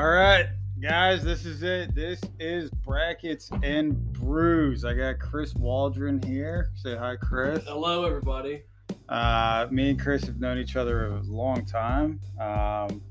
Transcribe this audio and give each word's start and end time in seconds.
All 0.00 0.08
right, 0.08 0.46
guys, 0.80 1.22
this 1.22 1.44
is 1.44 1.62
it. 1.62 1.94
This 1.94 2.22
is 2.38 2.70
Brackets 2.70 3.50
and 3.62 3.94
Brews. 4.14 4.82
I 4.82 4.94
got 4.94 5.18
Chris 5.18 5.54
Waldron 5.54 6.22
here. 6.22 6.70
Say 6.74 6.96
hi, 6.96 7.16
Chris. 7.16 7.62
Hello, 7.66 8.06
everybody. 8.06 8.62
Uh, 9.10 9.66
me 9.70 9.90
and 9.90 10.00
Chris 10.00 10.24
have 10.24 10.40
known 10.40 10.56
each 10.56 10.74
other 10.74 11.08
a 11.08 11.20
long 11.24 11.66
time. 11.66 12.18
Um, 12.40 13.02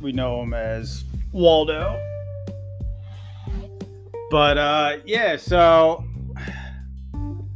we 0.00 0.12
know 0.12 0.40
him 0.42 0.54
as 0.54 1.02
Waldo. 1.32 2.00
But 4.30 4.58
uh, 4.58 4.98
yeah, 5.04 5.36
so 5.36 6.04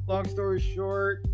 long 0.08 0.28
story 0.28 0.58
short, 0.58 1.24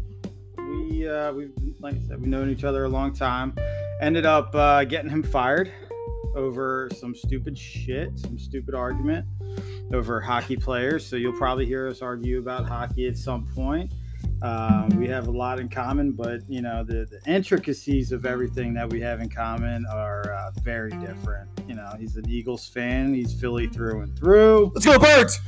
we 0.58 1.08
uh, 1.08 1.32
we've 1.32 1.54
like 1.80 1.94
I 1.94 2.00
said, 2.08 2.20
we've 2.20 2.28
known 2.28 2.50
each 2.50 2.64
other 2.64 2.84
a 2.84 2.90
long 2.90 3.14
time. 3.14 3.56
Ended 4.02 4.26
up 4.26 4.54
uh, 4.54 4.84
getting 4.84 5.08
him 5.08 5.22
fired 5.22 5.72
over 6.38 6.88
some 6.96 7.14
stupid 7.14 7.58
shit, 7.58 8.18
some 8.18 8.38
stupid 8.38 8.74
argument 8.74 9.26
over 9.92 10.20
hockey 10.20 10.56
players. 10.56 11.04
So 11.04 11.16
you'll 11.16 11.36
probably 11.36 11.66
hear 11.66 11.88
us 11.88 12.00
argue 12.00 12.38
about 12.38 12.66
hockey 12.66 13.08
at 13.08 13.16
some 13.18 13.46
point. 13.54 13.92
Um, 14.40 14.88
we 14.90 15.08
have 15.08 15.26
a 15.26 15.32
lot 15.32 15.58
in 15.58 15.68
common, 15.68 16.12
but 16.12 16.48
you 16.48 16.62
know 16.62 16.84
the, 16.84 17.06
the 17.06 17.20
intricacies 17.30 18.12
of 18.12 18.24
everything 18.24 18.72
that 18.74 18.88
we 18.88 19.00
have 19.00 19.20
in 19.20 19.28
common 19.28 19.84
are 19.92 20.32
uh, 20.32 20.52
very 20.62 20.92
different. 20.92 21.50
You 21.66 21.74
know, 21.74 21.92
he's 21.98 22.16
an 22.16 22.30
Eagles 22.30 22.66
fan. 22.68 23.12
He's 23.12 23.34
Philly 23.38 23.66
through 23.66 24.02
and 24.02 24.16
through. 24.16 24.70
Let's 24.74 24.86
go, 24.86 24.98
Birds! 24.98 25.40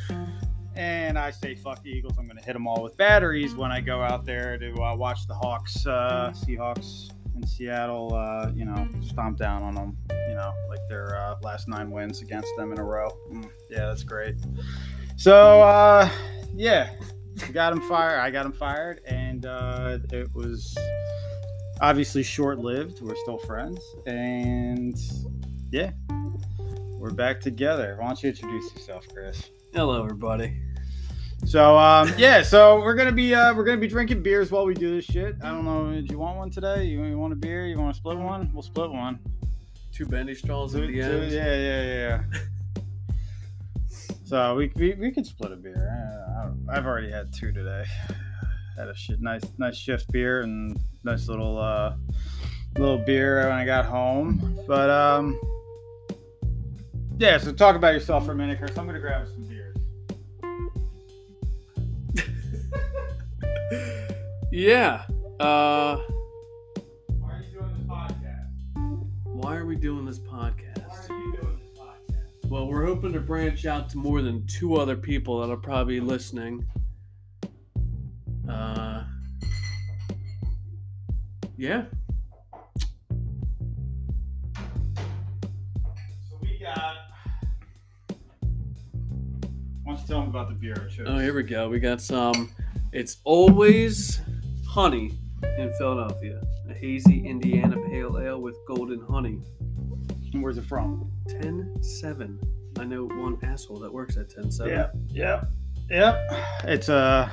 And 0.75 1.19
I 1.19 1.31
say, 1.31 1.55
fuck 1.55 1.83
the 1.83 1.91
Eagles. 1.91 2.17
I'm 2.19 2.27
going 2.27 2.39
to 2.39 2.45
hit 2.45 2.55
them 2.55 2.67
all 2.67 2.83
with 2.83 2.97
batteries 2.97 3.55
when 3.55 3.71
I 3.71 3.81
go 3.81 4.03
out 4.03 4.25
there 4.25 4.57
to 4.59 4.75
uh, 4.83 4.97
watch 4.97 5.27
the 5.29 5.35
Hawks, 5.35 5.87
uh, 5.87 6.33
Seahawks 6.35 7.11
in 7.37 7.47
Seattle, 7.47 8.15
uh, 8.15 8.51
you 8.55 8.65
know, 8.65 8.89
stomp 9.03 9.39
down 9.39 9.63
on 9.63 9.75
them, 9.75 9.97
know, 10.41 10.55
like 10.69 10.81
their 10.89 11.17
uh, 11.17 11.37
last 11.43 11.69
nine 11.69 11.91
wins 11.91 12.23
against 12.23 12.49
them 12.57 12.73
in 12.73 12.79
a 12.79 12.85
row. 12.85 13.11
Mm, 13.31 13.51
yeah, 13.69 13.87
that's 13.87 14.03
great. 14.03 14.37
So, 15.17 15.63
uh, 15.63 16.09
yeah, 16.55 16.91
got 17.53 17.73
him 17.73 17.81
fired. 17.83 18.21
I 18.21 18.31
got 18.31 18.47
him 18.47 18.53
fired, 18.53 19.01
and 19.07 19.47
uh, 19.47 19.99
it 20.13 20.35
was 20.35 20.77
obviously 21.81 22.23
short 22.23 22.59
lived. 22.59 23.01
We're 23.03 23.17
still 23.17 23.39
friends, 23.39 23.81
and 24.07 24.97
yeah, 25.71 25.91
we're 26.99 27.13
back 27.13 27.41
together. 27.41 27.97
Why 27.99 28.07
don't 28.07 28.23
you 28.23 28.31
introduce 28.31 28.75
yourself, 28.75 29.07
Chris? 29.13 29.51
Hello, 29.75 30.03
everybody. 30.03 30.57
So 31.47 31.79
um, 31.79 32.13
yeah, 32.19 32.43
so 32.43 32.81
we're 32.81 32.95
gonna 32.95 33.13
be 33.13 33.35
uh, 33.35 33.55
we're 33.55 33.65
gonna 33.65 33.81
be 33.81 33.89
drinking 33.89 34.23
beers 34.23 34.51
while 34.51 34.67
we 34.67 34.75
do 34.75 34.95
this 34.95 35.07
shit. 35.07 35.37
I 35.43 35.51
don't 35.51 35.65
know. 35.65 35.91
Do 35.91 36.07
you 36.13 36.19
want 36.19 36.37
one 36.37 36.51
today? 36.51 36.85
You, 36.85 37.03
you 37.05 37.19
want 37.19 37.33
a 37.33 37.37
beer? 37.37 37.67
You 37.67 37.79
want 37.79 37.95
to 37.95 37.99
split 37.99 38.19
one? 38.19 38.51
We'll 38.53 38.63
split 38.63 38.91
one. 38.91 39.19
Two 40.01 40.07
bendy 40.07 40.35
straws 40.35 40.75
at 40.75 40.89
the 40.89 40.99
end. 41.03 41.31
yeah, 41.31 41.57
yeah, 41.57 41.83
yeah. 41.93 42.23
so 44.25 44.55
we, 44.55 44.73
we 44.75 44.95
we 44.95 45.11
can 45.11 45.27
split 45.27 45.53
a 45.53 45.57
beer. 45.57 45.93
I, 46.41 46.75
I've 46.75 46.87
already 46.87 47.11
had 47.11 47.35
two 47.35 47.53
today. 47.53 47.85
Had 48.79 48.89
a 48.89 48.95
shit 48.95 49.21
nice 49.21 49.43
nice 49.59 49.77
shift 49.77 50.11
beer 50.11 50.41
and 50.41 50.81
nice 51.05 51.29
little 51.29 51.59
uh 51.59 51.97
little 52.79 52.97
beer 52.97 53.47
when 53.47 53.53
I 53.53 53.67
got 53.67 53.85
home. 53.85 54.59
But 54.67 54.89
um 54.89 55.39
yeah. 57.19 57.37
So 57.37 57.53
talk 57.53 57.77
about 57.77 57.93
yourself 57.93 58.25
for 58.25 58.33
a 58.33 58.35
minute, 58.35 58.59
Chris. 58.59 58.79
I'm 58.79 58.87
gonna 58.87 59.01
grab 59.01 59.29
some 59.29 59.47
beers. 59.49 59.77
Yeah. 64.51 65.05
Uh, 65.39 65.99
we 69.71 69.77
doing 69.77 70.05
this 70.05 70.19
podcast? 70.19 71.09
Why 71.09 71.15
are 71.15 71.19
you 71.21 71.33
doing 71.41 71.61
this 71.61 71.79
podcast? 71.79 72.51
Well, 72.51 72.67
we're 72.67 72.87
hoping 72.87 73.13
to 73.13 73.21
branch 73.21 73.67
out 73.67 73.89
to 73.91 73.99
more 73.99 74.21
than 74.21 74.45
two 74.49 74.75
other 74.75 74.97
people 74.97 75.41
that 75.41 75.49
are 75.49 75.57
probably 75.57 76.01
listening. 76.01 76.67
Uh, 78.51 79.05
yeah. 81.57 81.85
So 84.57 86.41
we 86.43 86.59
got. 86.59 86.97
Why 89.85 89.95
don't 89.95 90.01
you 90.01 90.07
tell 90.09 90.21
them 90.23 90.31
about 90.31 90.49
the 90.49 90.57
beer 90.57 90.75
I 90.85 90.93
chose? 90.93 91.07
Oh, 91.09 91.19
here 91.19 91.33
we 91.33 91.45
go. 91.45 91.69
We 91.69 91.79
got 91.79 92.01
some. 92.01 92.51
It's 92.93 93.19
always 93.23 94.21
honey 94.67 95.17
in 95.59 95.73
Philadelphia. 95.79 96.43
A 96.69 96.75
hazy 96.75 97.25
Indiana 97.25 97.77
pale 97.89 98.19
ale 98.19 98.41
with 98.41 98.57
golden 98.67 99.01
honey. 99.03 99.39
And 100.33 100.43
Where's 100.43 100.59
it 100.59 100.65
from? 100.65 101.11
10 101.29 101.83
7. 101.83 102.41
I 102.79 102.85
know 102.85 103.07
one 103.07 103.39
asshole 103.43 103.79
that 103.81 103.93
works 103.93 104.17
at 104.17 104.31
10 104.31 104.51
7. 104.51 104.73
Yeah, 104.73 104.91
yeah, 105.09 105.45
yeah. 105.91 106.45
It's 106.65 106.89
a 106.89 107.31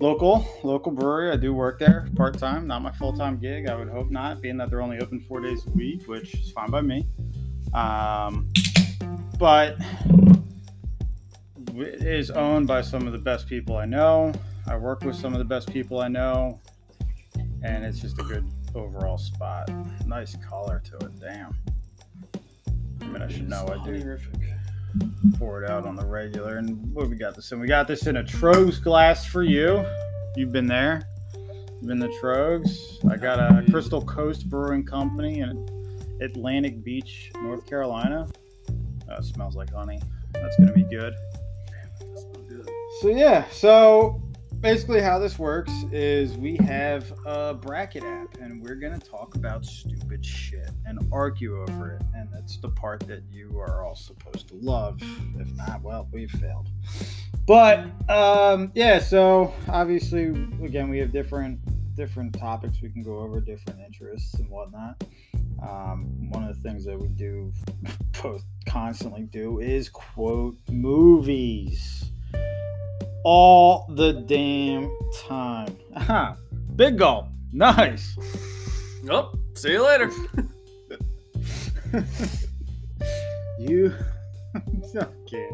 local 0.00 0.46
local 0.62 0.92
brewery. 0.92 1.30
I 1.30 1.36
do 1.36 1.52
work 1.52 1.78
there 1.78 2.08
part 2.14 2.38
time, 2.38 2.66
not 2.66 2.82
my 2.82 2.92
full 2.92 3.12
time 3.12 3.38
gig. 3.38 3.68
I 3.68 3.74
would 3.74 3.88
hope 3.88 4.10
not, 4.10 4.40
being 4.40 4.56
that 4.58 4.70
they're 4.70 4.82
only 4.82 5.00
open 5.00 5.20
four 5.20 5.40
days 5.40 5.66
a 5.66 5.70
week, 5.70 6.06
which 6.06 6.34
is 6.34 6.50
fine 6.50 6.70
by 6.70 6.82
me. 6.82 7.06
Um, 7.74 8.52
but 9.38 9.76
it 11.74 12.02
is 12.02 12.30
owned 12.30 12.66
by 12.66 12.82
some 12.82 13.06
of 13.06 13.12
the 13.12 13.18
best 13.18 13.46
people 13.48 13.76
I 13.76 13.84
know. 13.84 14.32
I 14.66 14.76
work 14.76 15.02
with 15.04 15.16
some 15.16 15.32
of 15.32 15.38
the 15.38 15.44
best 15.44 15.72
people 15.72 16.00
I 16.00 16.08
know, 16.08 16.60
and 17.62 17.84
it's 17.84 18.00
just 18.00 18.18
a 18.20 18.24
good 18.24 18.46
overall 18.74 19.18
spot. 19.18 19.70
Nice 20.06 20.36
color 20.36 20.82
to 20.84 21.06
it. 21.06 21.20
Damn. 21.20 21.54
I 23.08 23.10
mean, 23.10 23.22
I 23.22 23.28
should 23.28 23.48
know 23.48 23.66
I 23.68 23.82
do 23.86 24.18
pour 25.38 25.62
it 25.62 25.70
out 25.70 25.86
on 25.86 25.96
the 25.96 26.04
regular. 26.04 26.58
And 26.58 26.92
what 26.92 27.08
we 27.08 27.16
got 27.16 27.34
this 27.34 27.50
in? 27.52 27.60
We 27.60 27.66
got 27.66 27.88
this 27.88 28.06
in 28.06 28.18
a 28.18 28.22
Tröegs 28.22 28.82
glass 28.82 29.24
for 29.24 29.42
you. 29.42 29.84
You've 30.36 30.52
been 30.52 30.66
there. 30.66 31.08
You've 31.34 31.86
been 31.86 31.98
the 31.98 32.08
Tröegs. 32.22 33.10
I 33.10 33.16
got 33.16 33.38
a 33.38 33.64
Crystal 33.70 34.04
Coast 34.04 34.50
Brewing 34.50 34.84
Company 34.84 35.40
in 35.40 35.66
Atlantic 36.20 36.84
Beach, 36.84 37.30
North 37.42 37.66
Carolina. 37.66 38.28
Uh, 39.10 39.22
smells 39.22 39.56
like 39.56 39.72
honey. 39.72 40.00
That's 40.34 40.56
gonna 40.58 40.72
be 40.72 40.82
good. 40.82 41.14
That's 42.00 42.24
not 42.24 42.48
good. 42.48 42.68
So 43.00 43.08
yeah, 43.08 43.48
so 43.50 44.20
basically 44.60 45.00
how 45.00 45.18
this 45.18 45.38
works 45.38 45.72
is 45.92 46.36
we 46.36 46.56
have 46.56 47.12
a 47.26 47.54
bracket 47.54 48.02
app 48.02 48.36
and 48.40 48.60
we're 48.62 48.74
gonna 48.74 48.98
talk 48.98 49.34
about 49.36 49.64
stupid 49.64 50.24
shit 50.24 50.70
and 50.86 50.98
argue 51.12 51.60
over 51.62 51.92
it, 51.92 52.02
and 52.14 52.28
that's 52.32 52.56
the 52.58 52.68
part 52.68 53.06
that 53.06 53.22
you 53.30 53.58
are 53.58 53.84
all 53.84 53.94
supposed 53.94 54.48
to 54.48 54.54
love. 54.56 55.00
If 55.38 55.52
not, 55.54 55.82
well, 55.82 56.08
we've 56.12 56.30
failed. 56.30 56.68
But 57.46 57.86
um, 58.10 58.72
yeah, 58.74 58.98
so 58.98 59.54
obviously, 59.68 60.26
again, 60.62 60.88
we 60.88 60.98
have 60.98 61.12
different 61.12 61.60
different 61.94 62.38
topics 62.38 62.80
we 62.80 62.90
can 62.90 63.02
go 63.02 63.18
over, 63.18 63.40
different 63.40 63.80
interests 63.80 64.34
and 64.34 64.48
whatnot. 64.48 65.02
Um, 65.60 66.30
one 66.30 66.44
of 66.44 66.54
the 66.56 66.68
things 66.68 66.84
that 66.84 66.96
we 66.96 67.08
do 67.08 67.52
both 68.22 68.44
constantly 68.66 69.22
do 69.22 69.60
is 69.60 69.88
quote 69.88 70.56
movies 70.70 72.12
all 73.30 73.84
the 73.90 74.14
damn 74.14 74.90
time. 75.12 75.76
Aha, 75.94 76.34
big 76.76 76.96
goal. 76.98 77.28
Nice. 77.52 78.16
Oh, 79.10 79.34
see 79.52 79.72
you 79.72 79.84
later. 79.84 80.10
you 83.58 83.92
okay. 84.96 85.50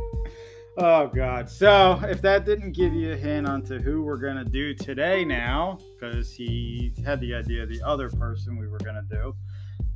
Oh 0.79 1.09
god. 1.09 1.51
So 1.51 2.01
if 2.05 2.23
that 2.23 2.45
didn't 2.45 2.77
give 2.77 2.95
you 2.95 3.15
a 3.15 3.17
hint 3.17 3.49
onto 3.49 3.81
who 3.81 4.03
we're 4.03 4.19
gonna 4.19 4.45
do 4.45 4.73
today 4.75 5.25
now, 5.25 5.79
because 5.99 6.33
he 6.33 6.93
had 7.05 7.21
the 7.21 7.35
idea 7.35 7.65
of 7.65 7.69
the 7.69 7.83
other 7.83 8.09
person 8.09 8.57
we 8.57 8.69
were 8.69 8.79
gonna 8.79 9.03
do, 9.11 9.35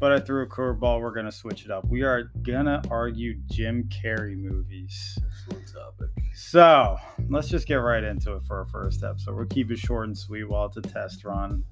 but 0.00 0.10
I 0.10 0.18
threw 0.18 0.42
a 0.42 0.48
curveball, 0.48 1.00
we're 1.00 1.14
gonna 1.14 1.30
switch 1.30 1.64
it 1.64 1.70
up. 1.70 1.86
We 1.86 2.02
are 2.02 2.32
gonna 2.42 2.82
argue 2.90 3.36
Jim 3.46 3.88
Carrey 3.88 4.36
movies. 4.36 5.16
So 6.34 6.96
let's 7.28 7.48
just 7.48 7.66
get 7.66 7.76
right 7.76 8.02
into 8.02 8.34
it 8.36 8.42
for 8.44 8.58
our 8.58 8.66
first 8.66 9.02
episode. 9.02 9.34
We'll 9.36 9.46
keep 9.46 9.70
it 9.70 9.78
short 9.78 10.06
and 10.06 10.16
sweet 10.16 10.44
while 10.44 10.66
it's 10.66 10.76
a 10.76 10.82
test 10.82 11.24
run. 11.24 11.64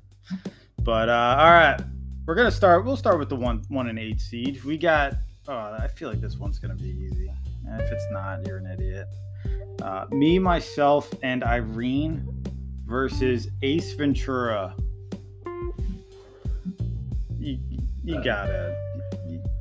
But 0.83 1.09
uh, 1.09 1.37
all 1.39 1.51
right, 1.51 1.81
we're 2.27 2.35
gonna 2.35 2.51
start. 2.51 2.85
We'll 2.85 2.97
start 2.97 3.19
with 3.19 3.29
the 3.29 3.37
one, 3.37 3.63
one 3.69 3.89
and 3.89 3.99
eight 3.99 4.21
seed. 4.21 4.63
We 4.65 4.77
got. 4.77 5.15
Oh, 5.49 5.55
I 5.57 5.89
feel 5.89 6.09
like 6.09 6.21
this 6.21 6.37
one's 6.37 6.59
gonna 6.59 6.75
be 6.75 6.91
easy. 6.91 7.33
And 7.69 7.81
if 7.81 7.91
it's 7.91 8.07
not, 8.11 8.47
you're 8.47 8.59
an 8.59 8.67
idiot. 8.67 9.07
Uh, 9.83 10.07
me, 10.11 10.39
myself, 10.39 11.13
and 11.23 11.45
Irene 11.45 12.27
versus 12.87 13.49
Ace 13.63 13.93
Ventura. 13.95 14.75
You, 17.39 17.59
you 18.05 18.17
Uh, 18.17 18.23
gotta. 18.23 18.86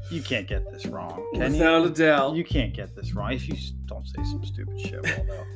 You, 0.10 0.18
you 0.18 0.24
can't 0.24 0.48
get 0.48 0.72
this 0.72 0.86
wrong. 0.86 1.26
Can 1.34 1.54
you? 1.54 1.60
Without 1.60 1.86
a 1.86 1.90
doubt. 1.90 2.36
You 2.36 2.44
can't 2.44 2.74
get 2.74 2.96
this 2.96 3.14
wrong. 3.14 3.34
If 3.34 3.48
you 3.48 3.56
don't 3.86 4.06
say 4.06 4.24
some 4.24 4.44
stupid 4.46 4.80
shit, 4.80 5.02
Waldo. 5.04 5.46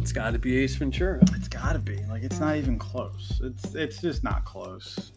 It's 0.00 0.12
got 0.14 0.32
to 0.32 0.38
be 0.38 0.56
Ace 0.60 0.74
Ventura. 0.76 1.20
it's 1.34 1.48
gotta 1.48 1.78
be. 1.78 1.98
Like 2.08 2.22
it's 2.22 2.40
not 2.40 2.56
even 2.56 2.78
close. 2.78 3.42
It's 3.44 3.74
it's 3.74 4.00
just 4.00 4.24
not 4.24 4.42
close. 4.46 5.12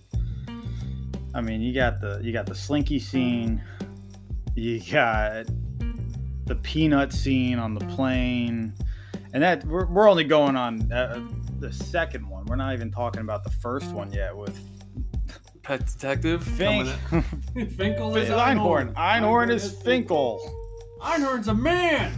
I 1.33 1.39
mean, 1.39 1.61
you 1.61 1.73
got 1.73 2.01
the 2.01 2.19
you 2.21 2.33
got 2.33 2.45
the 2.45 2.55
slinky 2.55 2.99
scene, 2.99 3.63
you 4.53 4.81
got 4.91 5.45
the 6.45 6.55
peanut 6.55 7.13
scene 7.13 7.57
on 7.57 7.73
the 7.73 7.85
plane, 7.85 8.73
and 9.33 9.41
that 9.41 9.63
we're, 9.65 9.85
we're 9.85 10.09
only 10.09 10.25
going 10.25 10.57
on 10.57 10.91
uh, 10.91 11.25
the 11.59 11.71
second 11.71 12.27
one. 12.27 12.45
We're 12.47 12.57
not 12.57 12.73
even 12.73 12.91
talking 12.91 13.21
about 13.21 13.45
the 13.45 13.51
first 13.51 13.91
one 13.91 14.11
yet 14.11 14.35
with 14.35 14.59
Pet 15.71 15.87
Detective. 15.87 16.43
Fink. 16.43 16.85
Finkel 17.77 18.17
is 18.17 18.27
Einhorn. 18.27 18.93
Einhorn 18.95 19.49
is 19.49 19.71
Finkel. 19.71 20.41
Einhorn's 21.01 21.47
a 21.47 21.53
man. 21.53 22.11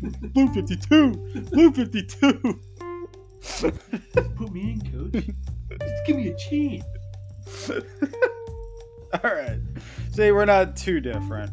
Blue 0.32 0.50
52. 0.54 1.10
Blue 1.50 1.70
52. 1.70 2.60
Put 4.36 4.52
me 4.54 4.72
in, 4.72 4.80
coach. 4.90 5.22
Just 5.82 6.06
give 6.06 6.16
me 6.16 6.28
a 6.28 6.36
chance. 6.38 7.70
all 9.22 9.30
right. 9.30 9.58
See, 10.12 10.32
we're 10.32 10.46
not 10.46 10.74
too 10.74 11.00
different. 11.00 11.50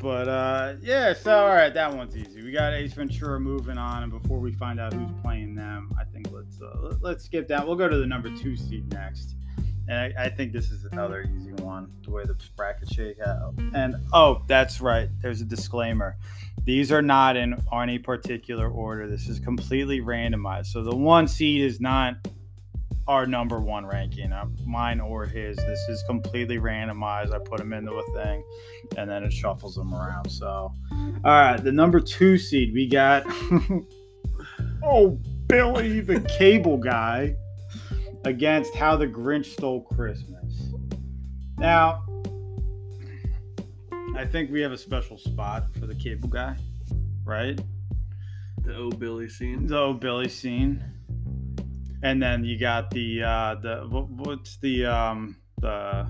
But 0.00 0.26
uh 0.26 0.74
yeah, 0.82 1.12
so 1.12 1.44
all 1.46 1.54
right, 1.54 1.72
that 1.72 1.94
one's 1.94 2.16
easy. 2.16 2.42
We 2.42 2.50
got 2.50 2.74
Ace 2.74 2.94
Ventura 2.94 3.38
moving 3.38 3.78
on, 3.78 4.02
and 4.02 4.10
before 4.10 4.40
we 4.40 4.52
find 4.52 4.80
out 4.80 4.92
who's 4.92 5.12
playing 5.22 5.54
them, 5.54 5.92
I 5.96 6.02
think 6.02 6.32
let's 6.32 6.60
uh, 6.60 6.76
let- 6.80 7.02
let's 7.02 7.24
skip 7.24 7.46
that. 7.46 7.64
We'll 7.64 7.76
go 7.76 7.88
to 7.88 7.98
the 7.98 8.06
number 8.06 8.36
two 8.36 8.56
seed 8.56 8.92
next, 8.92 9.36
and 9.88 9.98
I, 9.98 10.24
I 10.24 10.28
think 10.28 10.52
this 10.52 10.70
is 10.70 10.84
another 10.84 11.22
easy 11.22 11.52
one. 11.62 11.92
The 12.04 12.10
way 12.10 12.24
the 12.24 12.36
bracket 12.56 12.92
shake 12.92 13.20
out, 13.20 13.54
and 13.74 13.96
oh, 14.12 14.42
that's 14.46 14.80
right. 14.80 15.08
There's 15.20 15.40
a 15.40 15.44
disclaimer. 15.44 16.16
These 16.64 16.92
are 16.92 17.02
not 17.02 17.36
in 17.36 17.56
any 17.72 17.98
particular 17.98 18.68
order. 18.70 19.08
This 19.08 19.28
is 19.28 19.40
completely 19.40 20.00
randomized. 20.00 20.66
So 20.66 20.82
the 20.82 20.94
one 20.94 21.26
seed 21.26 21.62
is 21.62 21.80
not 21.80 22.16
our 23.08 23.26
number 23.26 23.58
one 23.58 23.84
ranking, 23.84 24.32
uh, 24.32 24.46
mine 24.64 25.00
or 25.00 25.26
his. 25.26 25.56
This 25.56 25.80
is 25.88 26.02
completely 26.04 26.58
randomized. 26.58 27.34
I 27.34 27.38
put 27.38 27.58
them 27.58 27.72
into 27.72 27.92
a 27.92 28.12
thing, 28.14 28.44
and 28.96 29.10
then 29.10 29.24
it 29.24 29.32
shuffles 29.32 29.74
them 29.74 29.92
around. 29.92 30.30
So, 30.30 30.48
all 30.48 31.20
right, 31.24 31.62
the 31.62 31.72
number 31.72 32.00
two 32.00 32.38
seed 32.38 32.72
we 32.72 32.86
got. 32.86 33.24
oh, 34.84 35.18
Billy 35.48 36.00
the 36.00 36.20
Cable 36.20 36.78
Guy 36.78 37.36
against 38.24 38.74
How 38.74 38.96
the 38.96 39.06
Grinch 39.06 39.46
Stole 39.46 39.82
Christmas. 39.82 40.72
Now, 41.58 42.02
I 44.16 44.24
think 44.24 44.50
we 44.50 44.60
have 44.60 44.72
a 44.72 44.78
special 44.78 45.18
spot 45.18 45.64
for 45.78 45.86
the 45.86 45.94
Cable 45.94 46.28
Guy, 46.28 46.56
right? 47.24 47.58
The 48.62 48.76
O 48.76 48.90
Billy 48.90 49.28
scene. 49.28 49.66
the 49.66 49.78
oh 49.78 49.92
Billy 49.94 50.28
scene, 50.28 50.82
and 52.02 52.22
then 52.22 52.44
you 52.44 52.58
got 52.58 52.90
the 52.90 53.22
uh, 53.22 53.54
the 53.56 53.86
what, 53.88 54.08
what's 54.10 54.56
the 54.58 54.86
um, 54.86 55.36
the 55.60 56.06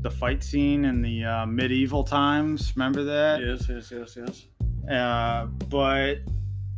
the 0.00 0.10
fight 0.10 0.44
scene 0.44 0.84
in 0.84 1.02
the 1.02 1.24
uh, 1.24 1.46
medieval 1.46 2.04
times. 2.04 2.72
Remember 2.76 3.02
that? 3.04 3.40
Yes, 3.40 3.68
yes, 3.68 3.90
yes, 3.90 4.16
yes. 4.16 4.90
Uh, 4.90 5.46
but 5.68 6.18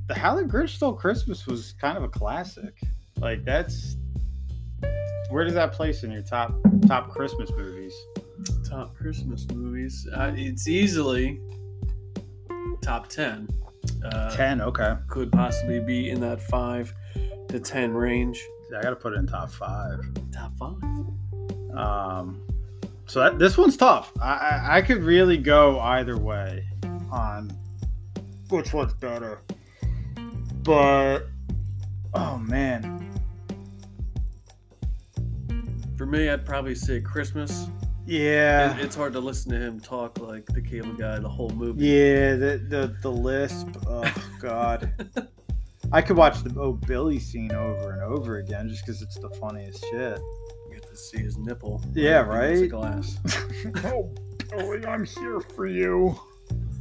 the 0.07 0.15
How 0.15 0.35
the 0.35 0.43
Grinch 0.43 0.71
Stole 0.71 0.95
Christmas 0.95 1.47
was 1.47 1.75
kind 1.81 1.99
of 1.99 2.05
a 2.05 2.09
classic. 2.09 2.81
Like 3.19 3.45
that's 3.45 3.97
where 5.31 5.45
does 5.45 5.55
that 5.55 5.73
place 5.73 6.03
in 6.03 6.11
your 6.11 6.23
top 6.23 6.55
top 6.87 7.11
Christmas 7.11 7.51
movies? 7.57 7.95
Top 8.69 8.95
Christmas 8.95 9.47
movies. 9.53 10.09
Uh, 10.15 10.33
it's 10.35 10.69
easily 10.69 11.41
top 12.83 13.09
ten. 13.09 13.49
Uh, 14.05 14.35
Ten. 14.37 14.61
Okay, 14.61 14.95
could 15.09 15.33
possibly 15.33 15.81
be 15.81 16.11
in 16.11 16.21
that 16.21 16.41
five 16.41 16.93
to 17.49 17.61
ten 17.61 17.93
range. 17.93 18.43
I 18.77 18.83
got 18.83 18.91
to 18.91 18.97
put 18.97 19.15
it 19.15 19.17
in 19.17 19.27
top 19.27 19.51
five. 19.51 20.01
Top 20.33 20.53
five. 20.57 20.83
Um, 21.75 22.43
so 23.07 23.21
that, 23.21 23.39
this 23.39 23.57
one's 23.59 23.77
tough. 23.77 24.13
I, 24.21 24.33
I 24.33 24.77
I 24.77 24.83
could 24.83 25.03
really 25.03 25.37
go 25.37 25.81
either 25.81 26.17
way 26.17 26.67
on 27.11 27.51
which 28.49 28.73
one's 28.73 28.95
better. 28.95 29.43
But 30.63 31.21
oh 32.15 32.39
man, 32.39 33.10
For 36.01 36.07
me, 36.07 36.31
I'd 36.31 36.47
probably 36.47 36.75
say 36.75 36.99
Christmas. 37.03 37.67
yeah, 38.07 38.75
It- 38.75 38.87
it's 38.87 38.97
hard 38.97 39.13
to 39.13 39.21
listen 39.21 39.53
to 39.53 39.59
him 39.59 39.79
talk 39.81 40.19
like 40.19 40.47
the 40.47 40.63
cable 40.63 40.95
guy 40.95 41.19
the 41.19 41.29
whole 41.29 41.51
movie. 41.51 41.85
yeah. 41.85 42.37
The 42.37 42.65
the 42.67 42.97
the 43.03 43.11
lisp. 43.11 43.69
Oh 43.87 44.11
god. 44.41 44.95
I 45.93 46.01
could 46.01 46.17
watch 46.17 46.43
the 46.43 46.59
Oh 46.59 46.73
Billy 46.73 47.19
scene 47.19 47.53
over 47.53 47.91
and 47.91 48.01
over 48.03 48.39
again 48.39 48.71
just 48.71 48.87
because 48.87 49.03
it's 49.03 49.19
the 49.19 49.29
funniest 49.29 49.85
shit. 49.91 50.19
You 50.71 50.73
get 50.77 50.89
to 50.89 50.97
see 50.97 51.19
his 51.19 51.37
nipple. 51.37 51.83
Yeah, 51.93 52.27
when 52.27 52.55
he 52.55 52.61
gets 52.67 52.73
a 52.73 52.77
right? 52.77 52.93
glass. 53.75 53.85
oh, 53.85 54.11
Billy, 54.49 54.87
I'm 54.87 55.05
here 55.05 55.41
for 55.55 55.67
you. 55.67 56.19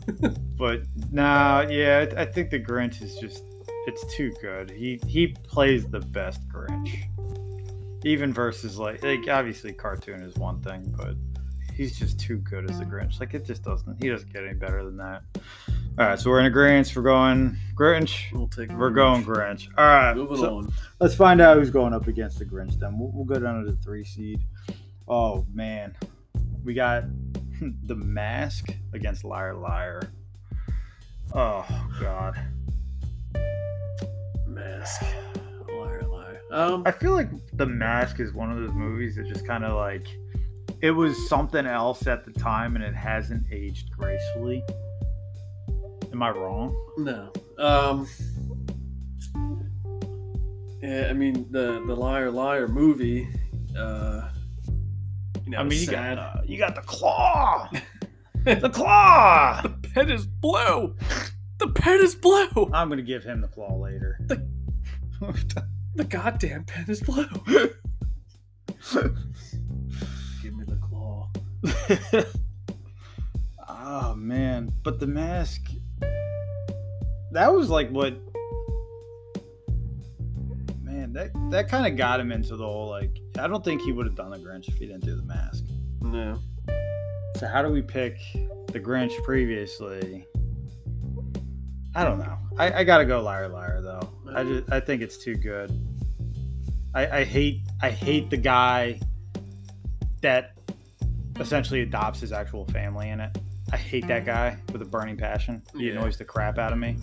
but 0.58 0.84
nah, 1.12 1.66
yeah, 1.70 2.06
I 2.16 2.22
I 2.22 2.26
think 2.26 2.52
the 2.52 2.60
Grinch 2.62 3.02
is 3.02 3.18
just 3.18 3.44
it's 3.86 4.06
too 4.16 4.32
good. 4.42 4.70
He 4.72 4.98
he 5.08 5.36
plays 5.44 5.86
the 5.88 6.00
best 6.00 6.40
Grinch. 6.48 7.04
Even 8.06 8.34
versus 8.34 8.78
like 8.78 9.04
like 9.04 9.28
obviously 9.30 9.74
cartoon 9.74 10.22
is 10.22 10.36
one 10.36 10.62
thing, 10.62 10.94
but 10.98 11.16
he's 11.76 11.98
just 12.00 12.20
too 12.20 12.38
good 12.38 12.70
as 12.70 12.80
a 12.80 12.86
Grinch. 12.86 13.20
Like 13.20 13.34
it 13.34 13.46
just 13.46 13.64
doesn't 13.64 14.02
he 14.02 14.10
doesn't 14.10 14.32
get 14.32 14.44
any 14.46 14.54
better 14.54 14.84
than 14.86 14.98
that. 14.98 15.22
All 15.98 16.06
right, 16.06 16.18
so 16.20 16.30
we're 16.30 16.40
in 16.40 16.46
agreement. 16.46 16.94
We're 16.96 17.02
going 17.02 17.58
Grinch. 17.76 18.32
We'll 18.32 18.48
take. 18.48 18.72
We're 18.72 18.90
going 18.90 19.26
Grinch. 19.26 19.68
All 19.78 19.86
right, 19.86 20.16
Moving 20.16 20.38
so- 20.38 20.58
on. 20.60 20.74
Let's 21.02 21.14
find 21.16 21.42
out 21.42 21.58
who's 21.58 21.72
going 21.72 21.94
up 21.94 22.08
against 22.08 22.40
the 22.40 22.46
Grinch. 22.46 22.80
Then 22.80 22.98
we'll, 22.98 23.12
we'll 23.14 23.26
go 23.26 23.38
down 23.40 23.64
to 23.66 23.70
the 23.72 23.78
three 23.78 24.06
seed. 24.06 24.40
Oh 25.10 25.46
man, 25.54 25.96
we 26.64 26.74
got 26.74 27.04
the 27.86 27.96
Mask 27.96 28.70
against 28.94 29.26
Liar 29.26 29.56
Liar. 29.56 30.10
Oh 31.34 31.66
God, 32.00 32.40
Mask. 34.48 35.04
Um, 36.52 36.84
I 36.86 36.92
feel 36.92 37.12
like 37.12 37.30
the 37.54 37.66
Mask 37.66 38.20
is 38.20 38.34
one 38.34 38.52
of 38.52 38.58
those 38.58 38.74
movies 38.74 39.16
that 39.16 39.28
just 39.28 39.46
kind 39.46 39.64
of 39.64 39.76
like 39.76 40.08
it 40.82 40.92
was 40.92 41.30
something 41.30 41.66
else 41.68 42.08
at 42.08 42.26
the 42.26 42.32
time 42.32 42.76
and 42.76 42.84
it 42.84 42.96
hasn't 42.96 43.46
aged 43.52 43.92
gracefully. 43.92 44.64
Am 46.12 46.24
I 46.24 46.32
wrong? 46.32 46.76
no. 46.98 47.32
Um. 47.60 48.08
Yeah, 50.82 51.08
I 51.10 51.14
mean 51.14 51.46
the 51.52 51.84
the 51.86 51.96
liar 51.96 52.32
liar 52.32 52.68
movie. 52.68 53.28
Uh, 53.78 54.30
you 55.44 55.52
know, 55.52 55.58
I 55.60 55.64
mean, 55.64 55.80
you 55.80 55.86
sad. 55.86 56.18
got 56.18 56.38
uh, 56.38 56.42
you 56.46 56.58
got 56.58 56.74
the 56.76 56.82
claw, 56.82 57.70
the 58.46 58.70
claw. 58.70 59.62
the 59.62 59.70
pet 59.90 60.10
is 60.10 60.26
blue. 60.26 60.96
The 61.58 61.68
pet 61.68 62.00
is 62.00 62.16
blue. 62.16 62.70
I'm 62.74 62.88
gonna 62.90 63.02
give 63.02 63.24
him 63.24 63.42
the 63.42 63.50
claw 63.50 63.76
later. 63.76 64.20
The 64.28 64.42
goddamn 66.04 66.64
pen 66.66 66.86
is 66.88 67.02
blue. 67.02 67.28
Give 70.42 70.56
me 70.56 70.66
the 70.66 70.80
claw. 70.82 71.30
oh 73.70 74.16
man, 74.16 74.72
but 74.84 75.00
the 75.00 75.08
mask 75.08 75.62
that 77.32 77.54
was 77.54 77.70
like 77.70 77.90
what 77.90 78.14
man, 80.82 81.14
that 81.14 81.32
that 81.52 81.70
kind 81.70 81.86
of 81.86 81.98
got 81.98 82.20
him 82.20 82.32
into 82.32 82.56
the 82.56 82.66
whole 82.66 82.90
like 82.90 83.20
I 83.38 83.48
don't 83.48 83.64
think 83.64 83.82
he 83.82 83.92
would 83.92 84.06
have 84.06 84.16
done 84.16 84.32
the 84.32 84.38
Grinch 84.38 84.68
if 84.68 84.76
he 84.76 84.88
didn't 84.88 85.06
do 85.06 85.16
the 85.16 85.24
mask. 85.24 85.64
No. 86.02 86.40
So 87.38 87.48
how 87.48 87.62
do 87.62 87.70
we 87.70 87.82
pick 87.82 88.18
the 88.68 88.80
Grinch 88.80 89.12
previously? 89.24 90.26
I 91.96 92.04
don't 92.04 92.20
know. 92.20 92.38
I, 92.58 92.80
I 92.80 92.84
gotta 92.84 93.06
go 93.06 93.22
liar 93.22 93.48
liar 93.48 93.82
though. 93.82 94.10
I 94.34 94.44
just 94.44 94.72
I 94.72 94.80
think 94.80 95.02
it's 95.02 95.18
too 95.18 95.36
good. 95.36 95.70
I, 96.94 97.20
I 97.20 97.24
hate 97.24 97.62
I 97.82 97.92
hate 97.92 98.30
the 98.30 98.38
guy 98.38 99.00
that 100.22 100.54
essentially 101.40 101.82
adopts 101.82 102.20
his 102.20 102.32
actual 102.32 102.66
family 102.66 103.10
in 103.10 103.20
it. 103.20 103.38
I 103.72 103.78
hate 103.78 104.08
that 104.08 104.24
mm. 104.24 104.28
guy 104.28 104.58
with 104.74 104.82
a 104.82 104.86
burning 104.86 105.16
passion. 105.18 105.62
He 105.78 105.86
Yeah. 105.88 105.94
annoys 105.94 106.18
the 106.18 106.26
crap 106.26 106.58
out 106.58 106.74
of 106.74 106.80
me. 106.80 106.98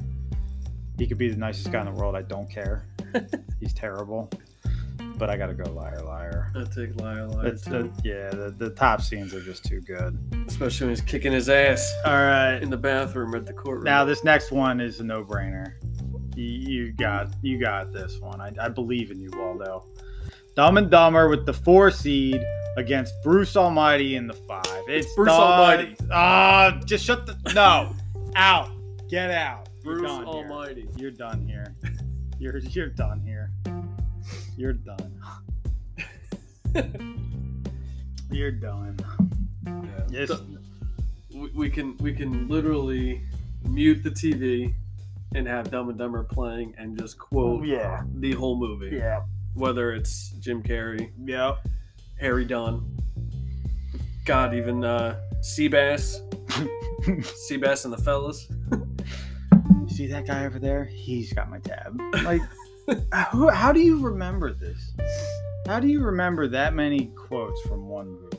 He 0.99 1.07
could 1.07 1.19
be 1.19 1.28
the 1.28 1.37
nicest 1.37 1.71
guy 1.71 1.81
in 1.81 1.87
the 1.87 1.93
world. 1.93 2.14
I 2.16 2.23
don't 2.23 2.50
care. 2.50 2.87
He's 3.61 3.73
terrible. 3.73 4.31
But 5.19 5.31
I 5.31 5.37
gotta 5.38 5.55
go 5.55 5.71
liar 5.73 6.02
liar. 6.02 6.52
I 6.55 6.64
take 6.64 7.00
liar 7.00 7.26
liar 7.26 7.47
It's 7.47 7.64
too. 7.64 7.71
the, 7.71 8.09
yeah, 8.09 8.31
the, 8.31 8.50
the 8.50 8.71
top 8.71 9.00
scenes 9.00 9.33
are 9.33 9.40
just 9.40 9.64
too 9.64 9.81
good. 9.81 10.19
Especially 10.47 10.87
when 10.88 10.95
he's 10.97 11.00
kicking 11.05 11.33
his 11.33 11.49
ass 11.49 11.90
All 12.05 12.12
right. 12.12 12.59
in 12.62 12.69
the 12.69 12.76
bathroom 12.76 13.35
at 13.35 13.47
the 13.47 13.52
courtroom. 13.55 13.85
Now 13.85 14.05
this 14.05 14.25
next 14.25 14.52
one 14.52 14.78
is 14.81 15.00
a 15.00 15.05
no-brainer. 15.05 15.75
You, 16.37 16.45
you 16.45 16.93
got 16.93 17.28
you 17.43 17.59
got 17.59 17.93
this 17.93 18.21
one. 18.21 18.40
I, 18.40 18.52
I 18.61 18.69
believe 18.69 19.11
in 19.11 19.21
you, 19.21 19.31
Waldo. 19.35 19.87
Dumb 20.55 20.76
and 20.76 20.90
Dumber 20.90 21.28
with 21.28 21.47
the 21.47 21.52
four 21.52 21.90
seed 21.90 22.45
against 22.76 23.14
Bruce 23.23 23.57
Almighty 23.57 24.16
in 24.16 24.26
the 24.26 24.35
five. 24.35 24.64
It's, 24.87 25.12
Bruce 25.14 25.28
done. 25.28 25.40
Almighty. 25.40 25.97
Ah, 26.11 26.78
just 26.85 27.05
shut 27.05 27.26
the 27.26 27.37
no. 27.55 27.95
out. 28.35 28.71
Get 29.09 29.31
out. 29.31 29.69
You're 29.83 29.99
Bruce 29.99 30.11
here. 30.11 30.25
Almighty. 30.25 30.88
You're 30.97 31.11
done 31.11 31.47
here. 31.47 31.75
You're 32.38 32.59
you're 32.59 32.88
done 32.88 33.21
here. 33.21 33.50
You're 34.59 34.75
done. 34.75 35.21
You're 38.31 38.50
done. 38.50 38.99
Yes. 40.11 40.31
we, 41.35 41.50
we 41.55 41.71
can 41.71 41.97
we 41.97 42.12
can 42.12 42.47
literally 42.49 43.23
mute 43.64 44.02
the 44.02 44.11
TV 44.11 44.75
and 45.37 45.47
have 45.47 45.71
Dumb 45.71 45.88
and 45.90 45.99
Dumber 45.99 46.25
playing 46.25 46.75
and 46.78 46.99
just 46.99 47.19
quote 47.19 47.66
Yeah. 47.66 48.02
the 48.14 48.33
whole 48.33 48.57
movie, 48.59 48.97
Yeah. 48.97 49.23
whether 49.55 49.93
it's 49.93 50.31
Jim 50.40 50.62
Carrey, 50.62 51.11
yeah, 51.25 51.57
Harry 52.19 52.45
Dunn, 52.45 52.97
God, 54.25 54.55
even 54.55 54.83
uh, 54.83 55.21
Seabass, 55.40 56.21
Seabass 57.50 57.85
and 57.85 57.93
the 57.93 57.99
Fellas. 57.99 58.49
You 58.73 59.88
see 59.88 60.07
that 60.09 60.26
guy 60.26 60.47
over 60.47 60.59
there? 60.59 60.85
He's 60.87 61.33
got 61.33 61.50
my 61.50 61.59
tab. 61.59 62.00
Like, 62.25 62.40
how, 63.12 63.49
how 63.49 63.73
do 63.73 63.81
you 63.81 64.00
remember 64.00 64.52
this? 64.52 64.93
How 65.66 65.81
do 65.81 65.88
you 65.88 66.02
remember 66.02 66.49
that 66.49 66.75
many 66.75 67.07
quotes 67.16 67.61
from 67.62 67.88
one 67.88 68.09
movie? 68.09 68.38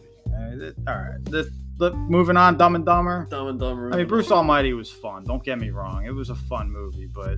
That- 0.58 0.76
all 0.88 0.96
right. 0.96 1.24
The, 1.26 1.50
moving 1.80 2.38
on, 2.38 2.58
Dumb 2.58 2.76
and 2.76 2.86
Dumber. 2.86 3.28
Dumb 3.30 3.48
and 3.48 3.60
Dumber. 3.60 3.94
I 3.94 3.98
mean, 3.98 4.08
Bruce 4.08 4.32
Almighty 4.32 4.74
was 4.74 4.92
fun. 4.92 5.24
Don't 5.24 5.44
get 5.44 5.60
me 5.60 5.70
wrong. 5.70 6.06
It 6.06 6.12
was 6.12 6.30
a 6.30 6.36
fun 6.36 6.72
movie, 6.72 7.08
but 7.08 7.38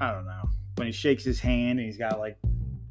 I 0.00 0.12
don't 0.12 0.26
know. 0.26 0.48
When 0.76 0.86
he 0.86 0.92
shakes 0.92 1.24
his 1.24 1.40
hand 1.40 1.78
and 1.78 1.86
he's 1.86 1.98
got 1.98 2.18
like, 2.18 2.38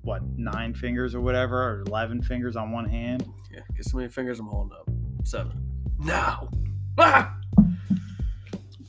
what, 0.01 0.21
nine 0.37 0.73
fingers 0.73 1.15
or 1.15 1.21
whatever, 1.21 1.61
or 1.61 1.83
11 1.87 2.21
fingers 2.21 2.55
on 2.55 2.71
one 2.71 2.87
hand. 2.87 3.25
Yeah, 3.51 3.61
guess 3.75 3.91
how 3.91 3.97
many 3.97 4.09
fingers 4.09 4.39
I'm 4.39 4.47
holding 4.47 4.77
up? 4.77 4.89
Seven. 5.23 5.63
No. 5.99 6.49
Ah! 6.97 7.37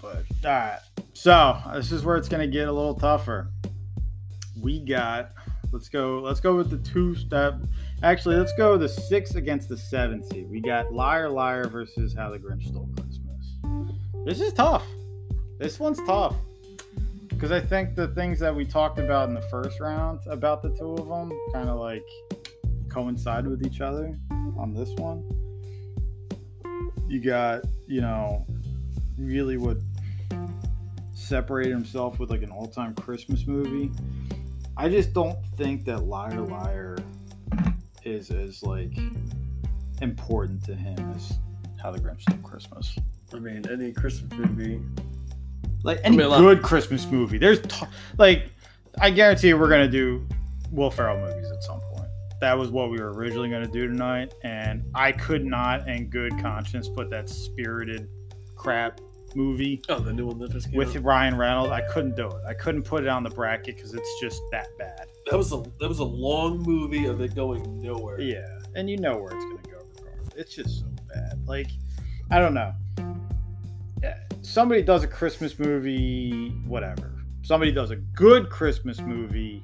But 0.01 0.25
all 0.45 0.51
right, 0.51 0.79
so 1.13 1.61
this 1.75 1.91
is 1.93 2.05
where 2.05 2.17
it's 2.17 2.29
gonna 2.29 2.47
get 2.47 2.69
a 2.69 2.73
little 2.73 2.95
tougher. 2.95 3.51
We 4.61 4.81
got. 4.81 5.33
Let's 5.73 5.89
go. 5.89 6.21
Let's 6.21 6.41
go 6.41 6.57
with 6.57 6.71
the 6.71 6.79
two 6.79 7.15
step. 7.15 7.61
Actually, 8.03 8.37
let's 8.37 8.53
go 8.53 8.79
the 8.79 8.89
six 8.89 9.35
against 9.35 9.69
the 9.69 9.77
seven 9.77 10.23
seed. 10.23 10.49
We 10.49 10.61
got 10.61 10.93
Liar 10.93 11.29
Liar 11.29 11.67
versus 11.67 12.15
How 12.15 12.31
the 12.31 12.39
Grinch 12.39 12.69
Stole 12.69 12.89
Christmas. 12.97 13.57
This 14.25 14.41
is 14.41 14.53
tough. 14.53 14.87
This 15.59 15.81
one's 15.81 15.99
tough 16.07 16.37
because 17.29 17.51
I 17.51 17.61
think 17.61 17.97
the 17.97 18.09
things 18.09 18.39
that 18.39 18.55
we 18.55 18.65
talked 18.65 19.01
about 19.01 19.29
in 19.29 19.35
the 19.35 19.43
first 19.43 19.81
round 19.81 20.21
about 20.29 20.63
the 20.63 20.71
two 20.71 20.95
of 20.95 21.09
them 21.09 21.37
kind 21.53 21.69
of 21.69 21.81
like 21.81 22.05
coincide 22.89 23.47
with 23.49 23.67
each 23.67 23.81
other 23.81 24.17
on 24.57 24.75
this 24.75 24.91
one. 24.97 25.29
You 27.09 27.21
got, 27.21 27.63
you 27.89 28.01
know, 28.01 28.47
really 29.19 29.57
what 29.57 29.79
separated 31.15 31.73
himself 31.73 32.21
with 32.21 32.31
like 32.31 32.43
an 32.43 32.53
all-time 32.53 32.95
Christmas 32.95 33.45
movie. 33.47 33.91
I 34.77 34.89
just 34.89 35.13
don't 35.13 35.39
think 35.57 35.85
that 35.87 36.05
Liar 36.05 36.43
Liar 36.43 36.97
is 38.05 38.31
as 38.31 38.63
like 38.63 38.97
important 40.01 40.65
to 40.65 40.75
him 40.75 40.97
as 41.17 41.39
How 41.83 41.91
the 41.91 41.99
Grinch 41.99 42.23
Stole 42.23 42.39
Christmas. 42.39 42.97
I 43.33 43.39
mean, 43.39 43.65
any 43.71 43.93
Christmas 43.93 44.33
movie. 44.33 44.81
Like 45.85 46.01
any 46.03 46.17
mean, 46.17 46.29
good 46.29 46.63
Christmas 46.63 47.07
movie, 47.07 47.39
there's 47.39 47.61
t- 47.61 47.87
like 48.17 48.51
I 49.01 49.11
guarantee 49.11 49.49
you 49.49 49.59
we're 49.59 49.69
gonna 49.69 49.89
do 49.89 50.27
Will 50.73 50.91
Ferrell 50.91 51.19
movies 51.21 51.51
at 51.51 51.63
some 51.63 51.81
point. 51.93 52.09
That 52.41 52.59
was 52.59 52.71
what 52.71 52.91
we 52.91 52.99
were 52.99 53.13
originally 53.13 53.49
gonna 53.49 53.69
do 53.69 53.87
tonight, 53.87 54.35
and 54.43 54.85
I 54.95 55.13
could 55.13 55.45
not, 55.45 55.89
in 55.89 56.11
good 56.11 56.33
conscience, 56.41 56.89
put 56.89 57.11
that 57.11 57.29
spirited 57.29 58.09
crap 58.57 59.01
movie 59.39 59.81
Oh, 59.89 60.01
the 60.01 60.13
new 60.13 60.27
one 60.27 60.39
that 60.41 60.51
just 60.51 60.69
came 60.69 60.77
with 60.77 60.97
out. 60.97 61.05
Ryan 61.05 61.37
Reynolds. 61.39 61.71
I 61.71 61.81
couldn't 61.83 62.17
do 62.17 62.27
it. 62.27 62.43
I 62.47 62.55
couldn't 62.55 62.83
put 62.83 63.05
it 63.05 63.09
on 63.09 63.23
the 63.23 63.31
bracket 63.31 63.77
because 63.77 63.95
it's 63.95 64.21
just 64.21 64.43
that 64.51 64.67
bad. 64.79 65.07
That 65.31 65.37
was 65.37 65.53
a 65.53 65.63
that 65.81 65.89
was 65.89 66.01
a 66.01 66.05
long 66.05 66.59
movie 66.63 67.07
of 67.07 67.21
it 67.21 67.35
going 67.35 67.81
nowhere. 67.81 68.21
Yeah, 68.21 68.47
and 68.75 68.91
you 68.91 68.97
know 68.99 69.17
where 69.17 69.31
it's 69.35 69.45
gonna 69.45 69.57
go 69.71 69.87
regardless. 69.97 70.35
It's 70.37 70.55
just 70.55 70.81
so 70.81 70.87
bad. 71.15 71.47
Like, 71.47 71.69
I 72.31 72.39
don't 72.41 72.55
know. 72.55 72.73
Yeah, 74.03 74.19
Somebody 74.43 74.83
does 74.83 75.05
a 75.05 75.09
Christmas 75.09 75.59
movie, 75.59 76.51
whatever. 76.67 77.13
Somebody 77.43 77.73
does 77.73 77.91
a 77.91 77.97
good 77.97 78.51
Christmas 78.51 79.01
movie, 79.01 79.63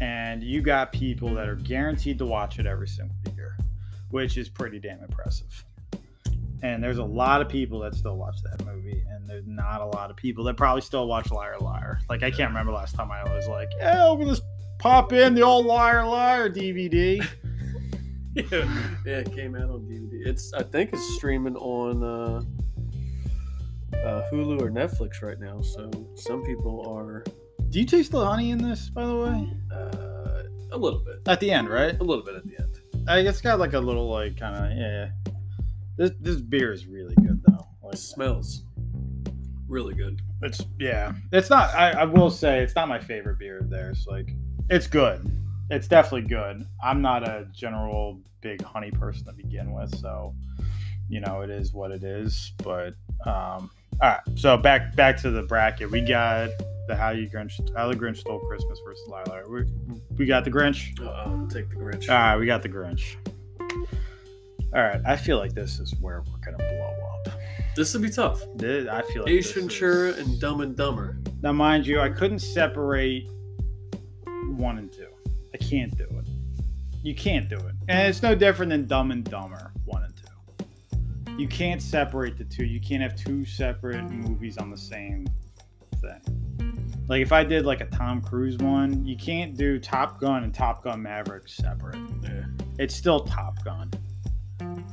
and 0.00 0.42
you 0.42 0.60
got 0.62 0.92
people 0.92 1.34
that 1.34 1.48
are 1.48 1.56
guaranteed 1.56 2.18
to 2.18 2.26
watch 2.26 2.58
it 2.58 2.66
every 2.66 2.88
single 2.88 3.16
year, 3.34 3.56
which 4.10 4.36
is 4.36 4.48
pretty 4.48 4.78
damn 4.78 5.02
impressive. 5.02 5.64
And 6.62 6.82
there's 6.84 6.98
a 6.98 7.04
lot 7.04 7.40
of 7.40 7.48
people 7.48 7.80
that 7.80 7.94
still 7.94 8.16
watch 8.16 8.36
that 8.42 8.64
movie, 8.66 9.02
and 9.10 9.26
there's 9.26 9.46
not 9.46 9.80
a 9.80 9.86
lot 9.86 10.10
of 10.10 10.16
people 10.16 10.44
that 10.44 10.56
probably 10.56 10.82
still 10.82 11.06
watch 11.08 11.30
Liar 11.30 11.56
Liar. 11.58 12.00
Like 12.10 12.22
I 12.22 12.30
can't 12.30 12.50
remember 12.50 12.72
last 12.72 12.94
time 12.94 13.10
I 13.10 13.22
was 13.34 13.48
like, 13.48 13.68
"Yeah, 13.78 14.10
I'm 14.10 14.18
gonna 14.20 14.36
pop 14.78 15.12
in 15.14 15.34
the 15.34 15.42
old 15.42 15.64
Liar 15.66 16.04
Liar 16.06 16.50
DVD." 16.50 17.18
yeah, 18.34 18.44
yeah, 19.06 19.18
it 19.20 19.32
came 19.34 19.54
out 19.56 19.70
on 19.70 19.80
DVD. 19.88 20.26
It's 20.26 20.52
I 20.52 20.62
think 20.62 20.92
it's 20.92 21.14
streaming 21.16 21.56
on 21.56 22.02
uh, 22.04 22.42
uh, 23.96 24.22
Hulu 24.30 24.60
or 24.60 24.70
Netflix 24.70 25.22
right 25.22 25.40
now. 25.40 25.60
So 25.62 25.90
some 26.14 26.42
people 26.44 26.86
are 26.88 27.24
Do 27.70 27.80
you 27.80 27.86
taste 27.86 28.12
the 28.12 28.24
honey 28.24 28.50
in 28.50 28.58
this, 28.58 28.90
by 28.90 29.06
the 29.06 29.16
way? 29.16 29.50
uh, 29.74 30.42
a 30.72 30.78
little 30.78 31.00
bit, 31.00 31.16
At 31.26 31.40
the 31.40 31.50
end, 31.50 31.68
right? 31.68 31.98
a 31.98 32.04
little 32.04 32.24
bit 32.24 32.34
at 32.36 32.44
the 32.46 32.58
end. 32.58 32.80
I 33.08 33.20
it's 33.20 33.40
got 33.40 33.58
like 33.58 33.72
a 33.72 33.80
little 33.80 34.08
like 34.10 34.36
kind 34.38 34.54
of 34.54 34.76
yeah. 34.76 35.08
This 35.96 36.12
this 36.20 36.36
beer 36.36 36.72
is 36.72 36.86
really 36.86 37.14
good 37.16 37.42
though. 37.46 37.66
Like 37.82 37.94
It 37.94 37.98
smells 37.98 38.64
really 39.68 39.94
good. 39.94 40.20
it's 40.42 40.60
yeah. 40.78 41.12
It's 41.32 41.50
not. 41.50 41.74
I, 41.74 41.92
I 41.92 42.04
will 42.04 42.30
say 42.30 42.60
it's 42.60 42.74
not 42.74 42.88
my 42.88 42.98
favorite 42.98 43.38
beer 43.38 43.58
of 43.58 43.70
theirs. 43.70 44.06
Like 44.08 44.30
it's 44.68 44.86
good. 44.86 45.30
It's 45.70 45.86
definitely 45.86 46.28
good. 46.28 46.66
I'm 46.82 47.00
not 47.00 47.22
a 47.26 47.46
general 47.52 48.20
big 48.40 48.62
honey 48.62 48.90
person 48.90 49.26
to 49.26 49.32
begin 49.32 49.72
with, 49.72 49.96
so 49.98 50.34
you 51.08 51.20
know 51.20 51.42
it 51.42 51.50
is 51.50 51.72
what 51.72 51.90
it 51.92 52.02
is. 52.02 52.52
But 52.58 52.94
um, 53.26 53.70
all 54.00 54.10
right. 54.10 54.20
So 54.36 54.56
back 54.56 54.96
back 54.96 55.16
to 55.18 55.30
the 55.30 55.42
bracket. 55.42 55.90
We 55.90 56.00
got 56.00 56.50
the 56.88 56.96
how 56.96 57.10
you 57.10 57.28
Grinch 57.28 57.76
how 57.76 57.88
the 57.88 57.94
Grinch 57.94 58.18
stole 58.18 58.40
Christmas 58.40 58.80
versus 58.84 59.06
Lila. 59.08 59.42
We 59.48 59.64
we 60.16 60.26
got 60.26 60.44
the 60.44 60.50
Grinch. 60.50 60.98
Uh, 61.00 61.48
take 61.48 61.68
the 61.70 61.76
Grinch. 61.76 62.08
All 62.08 62.16
right, 62.16 62.36
we 62.36 62.46
got 62.46 62.62
the 62.62 62.68
Grinch. 62.68 63.16
All 64.74 64.82
right, 64.82 65.00
I 65.04 65.16
feel 65.16 65.38
like 65.38 65.52
this 65.52 65.78
is 65.80 65.94
where 66.00 66.22
we're 66.30 66.38
gonna 66.44 66.58
blow 66.58 66.96
up. 67.26 67.38
this 67.76 67.92
would 67.92 68.02
be 68.02 68.10
tough. 68.10 68.42
This- 68.56 68.88
I 68.88 69.02
feel 69.02 69.24
like 69.24 69.44
Ventura 69.44 70.10
is- 70.10 70.18
and 70.18 70.40
Dumb 70.40 70.60
and 70.60 70.76
Dumber. 70.76 71.18
Now, 71.42 71.52
mind 71.52 71.86
you, 71.86 72.00
I 72.00 72.08
couldn't 72.08 72.38
separate 72.40 73.28
one 74.56 74.78
and 74.78 74.92
two. 74.92 75.08
I 75.54 75.56
can't 75.58 75.96
do 75.96 76.04
it. 76.04 76.28
You 77.02 77.14
can't 77.14 77.48
do 77.48 77.56
it, 77.56 77.74
and 77.88 78.08
it's 78.08 78.22
no 78.22 78.34
different 78.34 78.70
than 78.70 78.86
Dumb 78.86 79.10
and 79.10 79.24
Dumber 79.24 79.72
one 79.84 80.04
and 80.04 80.14
two. 80.16 81.36
You 81.38 81.48
can't 81.48 81.80
separate 81.80 82.36
the 82.36 82.44
two. 82.44 82.64
You 82.64 82.80
can't 82.80 83.02
have 83.02 83.16
two 83.16 83.44
separate 83.44 84.02
movies 84.10 84.58
on 84.58 84.70
the 84.70 84.76
same 84.76 85.26
thing. 85.96 86.20
Like 87.08 87.22
if 87.22 87.32
I 87.32 87.42
did 87.42 87.64
like 87.64 87.80
a 87.80 87.86
Tom 87.86 88.20
Cruise 88.20 88.58
one, 88.58 89.04
you 89.06 89.16
can't 89.16 89.56
do 89.56 89.78
Top 89.80 90.20
Gun 90.20 90.44
and 90.44 90.52
Top 90.54 90.84
Gun 90.84 91.02
Maverick 91.02 91.48
separate. 91.48 91.96
Yeah. 92.22 92.44
it's 92.78 92.94
still 92.94 93.20
Top 93.20 93.64
Gun. 93.64 93.90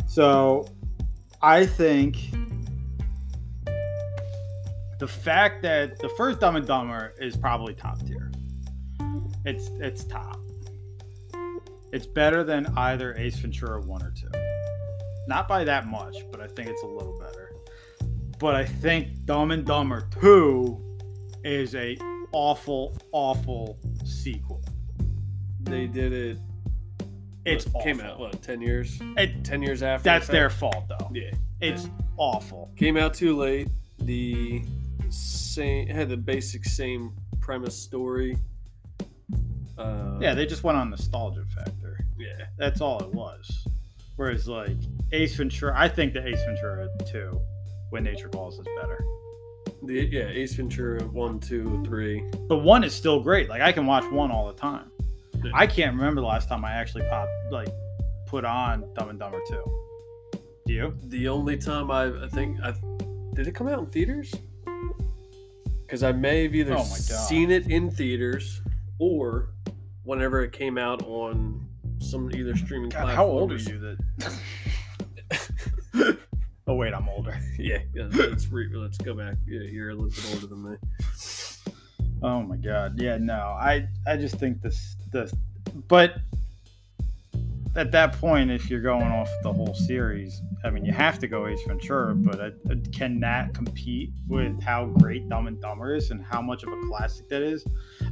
So 0.06 0.68
I 1.42 1.66
think 1.66 2.18
the 5.00 5.08
fact 5.08 5.62
that 5.64 6.00
the 6.00 6.10
first 6.10 6.40
Dumb 6.40 6.56
and 6.56 6.66
Dumber 6.66 7.14
is 7.20 7.38
probably 7.38 7.74
top 7.74 8.00
tier. 8.06 8.32
It's 9.46 9.70
it's 9.80 10.04
top. 10.04 10.40
It's 11.94 12.06
better 12.06 12.44
than 12.44 12.68
either 12.78 13.16
Ace 13.18 13.38
Ventura 13.38 13.82
one 13.82 14.04
or 14.04 14.12
two. 14.12 14.30
Not 15.28 15.48
by 15.48 15.64
that 15.64 15.88
much, 15.88 16.16
but 16.32 16.42
I 16.42 16.48
think 16.48 16.70
it's 16.70 16.84
a 16.84 16.88
little 16.88 17.18
better. 17.20 17.54
But 18.40 18.56
I 18.56 18.66
think 18.66 19.26
Dumb 19.26 19.52
and 19.52 19.66
Dumber 19.66 20.08
2 20.22 21.00
is 21.44 21.76
a 21.76 21.98
awful, 22.32 22.98
awful 23.12 23.80
sequel. 24.06 24.64
They 25.62 25.88
did 25.88 26.14
it. 26.14 26.38
It's 27.48 27.66
what, 27.68 27.84
came 27.84 28.00
awful. 28.00 28.12
out 28.12 28.20
what 28.20 28.42
ten 28.42 28.62
years? 28.62 29.00
It, 29.18 29.44
Ten 29.44 29.62
years 29.62 29.82
after. 29.84 30.04
that's 30.04 30.28
the 30.28 30.34
their 30.34 30.50
fault 30.50 30.86
though. 30.90 31.10
Yeah. 31.14 31.32
It's 31.62 31.90
awful. 32.18 32.72
Came 32.76 32.98
out 32.98 33.14
too 33.14 33.36
late. 33.36 33.70
The 34.00 34.62
same 35.10 35.88
had 35.88 36.10
the 36.10 36.18
basic 36.18 36.66
same 36.66 37.14
premise 37.40 37.76
story. 37.76 38.38
Uh, 39.78 40.18
Yeah, 40.20 40.34
they 40.34 40.46
just 40.46 40.64
went 40.64 40.78
on 40.78 40.90
nostalgia 40.90 41.44
factor. 41.56 42.00
yeah. 42.18 42.46
That's 42.58 42.82
all 42.82 43.00
it 43.00 43.14
was. 43.14 43.68
Whereas 44.16 44.48
like 44.48 44.76
Ace 45.12 45.36
Ventura, 45.36 45.74
I 45.78 45.88
think 45.88 46.14
the 46.14 46.26
Ace 46.28 46.44
Ventura 46.46 46.90
2, 47.12 47.40
When 47.92 48.04
Nature 48.04 48.30
Calls, 48.30 48.60
is 48.60 48.66
better. 48.82 49.00
The, 49.84 49.94
yeah, 50.12 50.28
Ace 50.30 50.56
Ventura 50.56 51.04
one, 51.06 51.40
two, 51.40 51.84
three. 51.86 52.24
But 52.48 52.58
one 52.60 52.84
is 52.84 52.94
still 52.96 53.22
great. 53.22 53.48
Like 53.48 53.62
I 53.62 53.72
can 53.72 53.86
watch 53.86 54.04
one 54.12 54.32
all 54.32 54.48
the 54.48 54.60
time. 54.60 54.90
I 55.54 55.68
can't 55.68 55.96
remember 55.96 56.22
the 56.22 56.28
last 56.28 56.50
time 56.50 56.66
I 56.66 56.74
actually 56.74 57.04
popped 57.10 57.32
like 57.52 57.70
put 58.26 58.46
on 58.46 58.94
Dumb 58.94 59.10
and 59.10 59.20
Dumber 59.20 59.40
2. 59.48 59.64
Do 60.66 60.74
you? 60.74 60.98
The 61.06 61.30
only 61.30 61.58
time 61.58 61.90
I, 61.90 62.26
I 62.26 62.28
think 62.28 62.60
I 62.62 62.74
did 63.34 63.48
it 63.48 63.56
come 63.56 63.68
out 63.68 63.80
in 63.80 63.86
theaters? 63.86 64.34
Because 65.82 66.04
I 66.04 66.12
may 66.12 66.44
have 66.44 66.54
either 66.54 66.76
Oh 66.78 66.84
seen 66.84 67.52
it 67.52 67.68
in 67.68 67.90
theaters 67.90 68.62
or 69.00 69.54
whenever 70.04 70.44
it 70.44 70.52
came 70.52 70.78
out 70.78 71.02
on 71.04 71.66
some 72.00 72.30
either 72.36 72.56
streaming 72.56 72.90
God, 72.90 73.08
how 73.16 73.26
old 73.26 73.54
are 73.54 73.56
you? 73.56 73.98
That. 74.20 74.38
oh 76.68 76.76
wait, 76.76 76.94
I'm 76.94 77.08
older. 77.08 77.40
Yeah, 77.58 77.80
yeah 77.94 78.10
let's 78.12 78.48
re- 78.52 78.70
let's 78.74 78.98
go 78.98 79.14
back. 79.14 79.36
Yeah, 79.48 79.62
you're 79.62 79.92
a 79.92 79.96
little 79.96 80.10
bit 80.10 80.26
older 80.34 80.48
than 80.48 80.72
me. 80.72 80.78
Oh 82.22 82.42
my 82.42 82.58
god. 82.58 83.00
Yeah, 83.00 83.18
no. 83.18 83.56
I 83.58 83.88
I 84.06 84.18
just 84.18 84.36
think 84.36 84.62
this 84.62 84.97
this 85.12 85.34
but 85.88 86.16
at 87.76 87.92
that 87.92 88.14
point 88.14 88.50
if 88.50 88.70
you're 88.70 88.82
going 88.82 89.04
off 89.04 89.30
the 89.44 89.54
whole 89.54 89.76
series, 89.76 90.42
I 90.64 90.72
mean 90.72 90.84
you 90.84 90.92
have 90.94 91.20
to 91.20 91.28
go 91.28 91.46
Ace 91.46 91.62
Ventura, 91.68 92.16
but 92.16 92.40
it, 92.40 92.56
it- 92.72 92.92
can 92.92 93.20
that 93.20 93.54
compete 93.54 94.12
with 94.28 94.60
how 94.64 94.86
great 94.86 95.30
Dumb 95.30 95.46
and 95.46 95.62
Dumber 95.62 95.94
is 95.94 96.10
and 96.10 96.24
how 96.26 96.42
much 96.42 96.64
of 96.64 96.70
a 96.74 96.80
classic 96.88 97.30
that 97.30 97.44
is? 97.44 97.64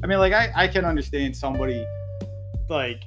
I 0.03 0.07
mean 0.07 0.19
like 0.19 0.33
I 0.33 0.51
I 0.55 0.67
can 0.67 0.85
understand 0.85 1.35
somebody 1.35 1.83
like 2.69 3.01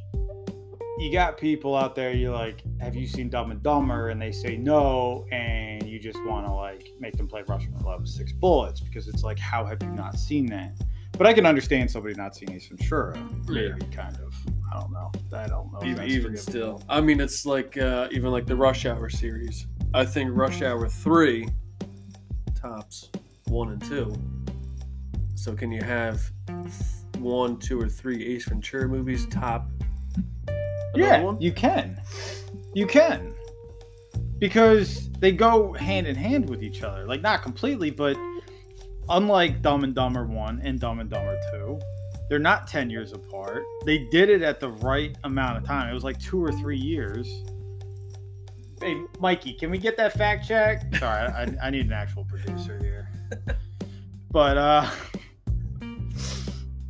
you 0.99 1.13
got 1.13 1.39
people 1.39 1.77
out 1.77 1.95
there 1.95 2.13
you're 2.13 2.35
like 2.35 2.63
have 2.81 2.97
you 2.97 3.07
seen 3.07 3.29
dumb 3.29 3.53
and 3.53 3.63
dumber 3.63 4.09
and 4.09 4.21
they 4.21 4.33
say 4.33 4.57
no 4.57 5.25
and 5.31 5.85
you 5.85 6.01
just 6.01 6.19
want 6.25 6.45
to 6.45 6.53
like 6.53 6.89
make 6.99 7.17
them 7.17 7.29
play 7.29 7.43
russian 7.47 7.73
with 7.73 8.09
six 8.09 8.33
bullets 8.33 8.81
because 8.81 9.07
it's 9.07 9.23
like 9.23 9.39
how 9.39 9.65
have 9.65 9.81
you 9.81 9.91
not 9.91 10.17
seen 10.19 10.45
that 10.47 10.77
but 11.19 11.27
i 11.27 11.33
can 11.33 11.45
understand 11.45 11.91
somebody 11.91 12.15
not 12.15 12.35
seeing 12.35 12.53
ace 12.53 12.69
ventura. 12.69 13.19
Maybe 13.47 13.81
kind 13.95 14.17
of. 14.17 14.35
I 14.73 14.81
don't 14.81 14.93
know. 14.93 15.11
I 15.35 15.47
don't 15.47 15.73
know. 15.73 15.81
Even, 15.83 16.05
even 16.05 16.37
still, 16.37 16.83
I 16.89 17.01
mean, 17.01 17.21
it's 17.21 17.45
like 17.47 17.77
uh, 17.79 18.09
even 18.11 18.31
like 18.31 18.47
the 18.47 18.55
Rush 18.57 18.87
Hour 18.87 19.09
series. 19.09 19.67
I 19.95 20.05
think 20.05 20.31
Rush 20.35 20.63
Hour 20.63 20.89
three 20.89 21.49
tops 22.55 23.11
one 23.49 23.71
and 23.71 23.83
two. 23.83 24.15
So 25.35 25.55
can 25.55 25.73
you 25.73 25.83
have 25.83 26.31
one, 27.19 27.59
two, 27.59 27.81
or 27.81 27.89
three 27.89 28.35
Ace 28.35 28.47
Ventura 28.47 28.89
movies 28.89 29.27
top? 29.27 29.69
yeah 30.95 31.23
one? 31.23 31.41
you 31.41 31.53
can. 31.53 32.01
You 32.75 32.87
can. 32.87 33.35
Because 34.39 35.11
they 35.13 35.33
go 35.33 35.73
hand 35.73 36.07
in 36.07 36.15
hand 36.15 36.49
with 36.49 36.63
each 36.63 36.83
other. 36.83 37.07
Like 37.07 37.23
not 37.23 37.43
completely 37.43 37.91
but 37.91 38.17
unlike 39.11 39.63
dumb 39.63 39.85
and 39.85 39.95
dumber 39.95 40.27
1 40.27 40.61
and 40.63 40.79
dumb 40.79 41.01
and 41.01 41.11
dumber 41.11 41.39
2 41.53 41.79
they're 42.29 42.39
not 42.39 42.67
10 42.67 42.91
years 42.91 43.13
apart. 43.13 43.65
They 43.87 44.07
did 44.11 44.29
it 44.29 44.43
at 44.43 44.61
the 44.61 44.71
right 44.71 45.17
amount 45.25 45.57
of 45.57 45.65
time. 45.65 45.89
It 45.89 45.95
was 45.95 46.05
like 46.05 46.21
two 46.21 46.45
or 46.45 46.53
three 46.53 46.77
years. 46.77 47.27
Hey 48.81 49.01
mikey 49.19 49.55
can 49.55 49.71
we 49.71 49.79
get 49.79 49.97
that 49.97 50.13
fact 50.13 50.47
check? 50.47 50.95
Sorry 50.97 51.27
i, 51.33 51.49
I 51.63 51.71
need 51.71 51.87
an 51.87 51.93
actual 51.93 52.25
producer 52.25 52.79
here. 52.81 53.11
But 54.31 54.59
uh 54.59 54.91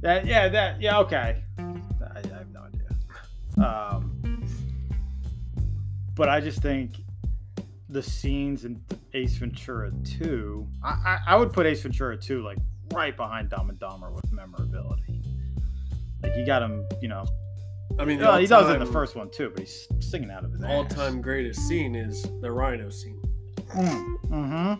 that 0.00 0.26
yeah 0.26 0.48
that 0.48 0.80
yeah 0.80 0.98
okay. 0.98 1.42
I, 1.56 1.62
I 2.02 2.36
have 2.36 2.50
no 2.52 2.62
idea. 2.62 3.64
Um, 3.64 4.44
but 6.16 6.28
I 6.28 6.40
just 6.40 6.60
think 6.60 6.96
the 7.88 8.02
scenes 8.02 8.64
in 8.64 8.82
Ace 9.14 9.36
Ventura 9.36 9.90
2, 10.04 10.66
I, 10.82 10.88
I, 10.88 11.18
I 11.28 11.36
would 11.36 11.52
put 11.52 11.66
Ace 11.66 11.82
Ventura 11.82 12.16
2 12.16 12.42
like 12.42 12.58
right 12.92 13.16
behind 13.16 13.50
Dumb 13.50 13.70
and 13.70 13.78
Dumber 13.78 14.12
with 14.12 14.30
memorability. 14.32 15.22
Like 16.22 16.36
you 16.36 16.44
got 16.44 16.62
him, 16.62 16.86
you 17.00 17.08
know, 17.08 17.26
I 17.98 18.04
mean, 18.04 18.20
well, 18.20 18.38
he 18.38 18.46
does 18.46 18.68
it 18.68 18.74
in 18.74 18.80
the 18.80 18.86
first 18.86 19.16
one 19.16 19.30
too, 19.30 19.50
but 19.50 19.60
he's 19.60 19.88
singing 20.00 20.30
out 20.30 20.44
of 20.44 20.52
his 20.52 20.62
all-time 20.62 21.20
greatest 21.22 21.66
scene 21.66 21.94
is 21.94 22.22
the 22.40 22.50
Rhino 22.50 22.90
scene. 22.90 23.20
Mm-hmm. 23.74 24.74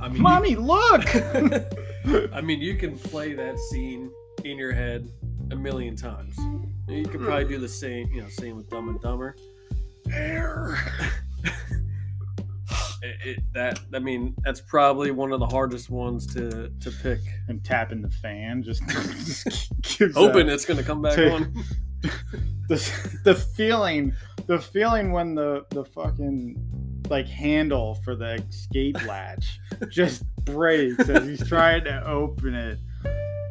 I 0.00 0.08
mean, 0.08 0.22
Mommy, 0.22 0.56
look! 0.56 1.04
I 2.34 2.40
mean, 2.40 2.60
you 2.60 2.74
can 2.76 2.98
play 2.98 3.34
that 3.34 3.58
scene 3.70 4.10
in 4.44 4.58
your 4.58 4.72
head 4.72 5.08
a 5.52 5.56
million 5.56 5.94
times. 5.94 6.36
You 6.88 7.04
could 7.04 7.20
probably 7.20 7.44
do 7.44 7.58
the 7.58 7.68
same, 7.68 8.10
you 8.12 8.20
know, 8.22 8.28
same 8.28 8.56
with 8.56 8.68
Dumb 8.68 8.88
and 8.88 9.00
Dumber. 9.00 9.36
Air. 10.10 10.76
It, 13.02 13.16
it, 13.26 13.38
that 13.52 13.80
I 13.92 13.98
mean, 13.98 14.34
that's 14.44 14.60
probably 14.60 15.10
one 15.10 15.32
of 15.32 15.40
the 15.40 15.46
hardest 15.46 15.90
ones 15.90 16.26
to 16.34 16.68
to 16.68 16.90
pick. 17.02 17.20
Him 17.48 17.60
tapping 17.60 18.00
the 18.00 18.10
fan, 18.10 18.62
just, 18.62 18.82
just 19.80 20.14
Hoping 20.14 20.48
it's 20.48 20.64
gonna 20.64 20.82
come 20.84 21.02
back 21.02 21.16
to- 21.16 21.32
on. 21.32 21.64
the, 22.68 23.18
the 23.24 23.34
feeling 23.34 24.12
the 24.46 24.58
feeling 24.58 25.12
when 25.12 25.34
the 25.34 25.64
the 25.70 25.84
fucking 25.84 26.56
like 27.08 27.26
handle 27.28 27.94
for 28.04 28.16
the 28.16 28.34
escape 28.48 28.96
latch 29.06 29.60
just 29.88 30.24
breaks 30.44 31.08
as 31.08 31.26
he's 31.26 31.46
trying 31.46 31.84
to 31.84 32.04
open 32.08 32.54
it 32.54 32.78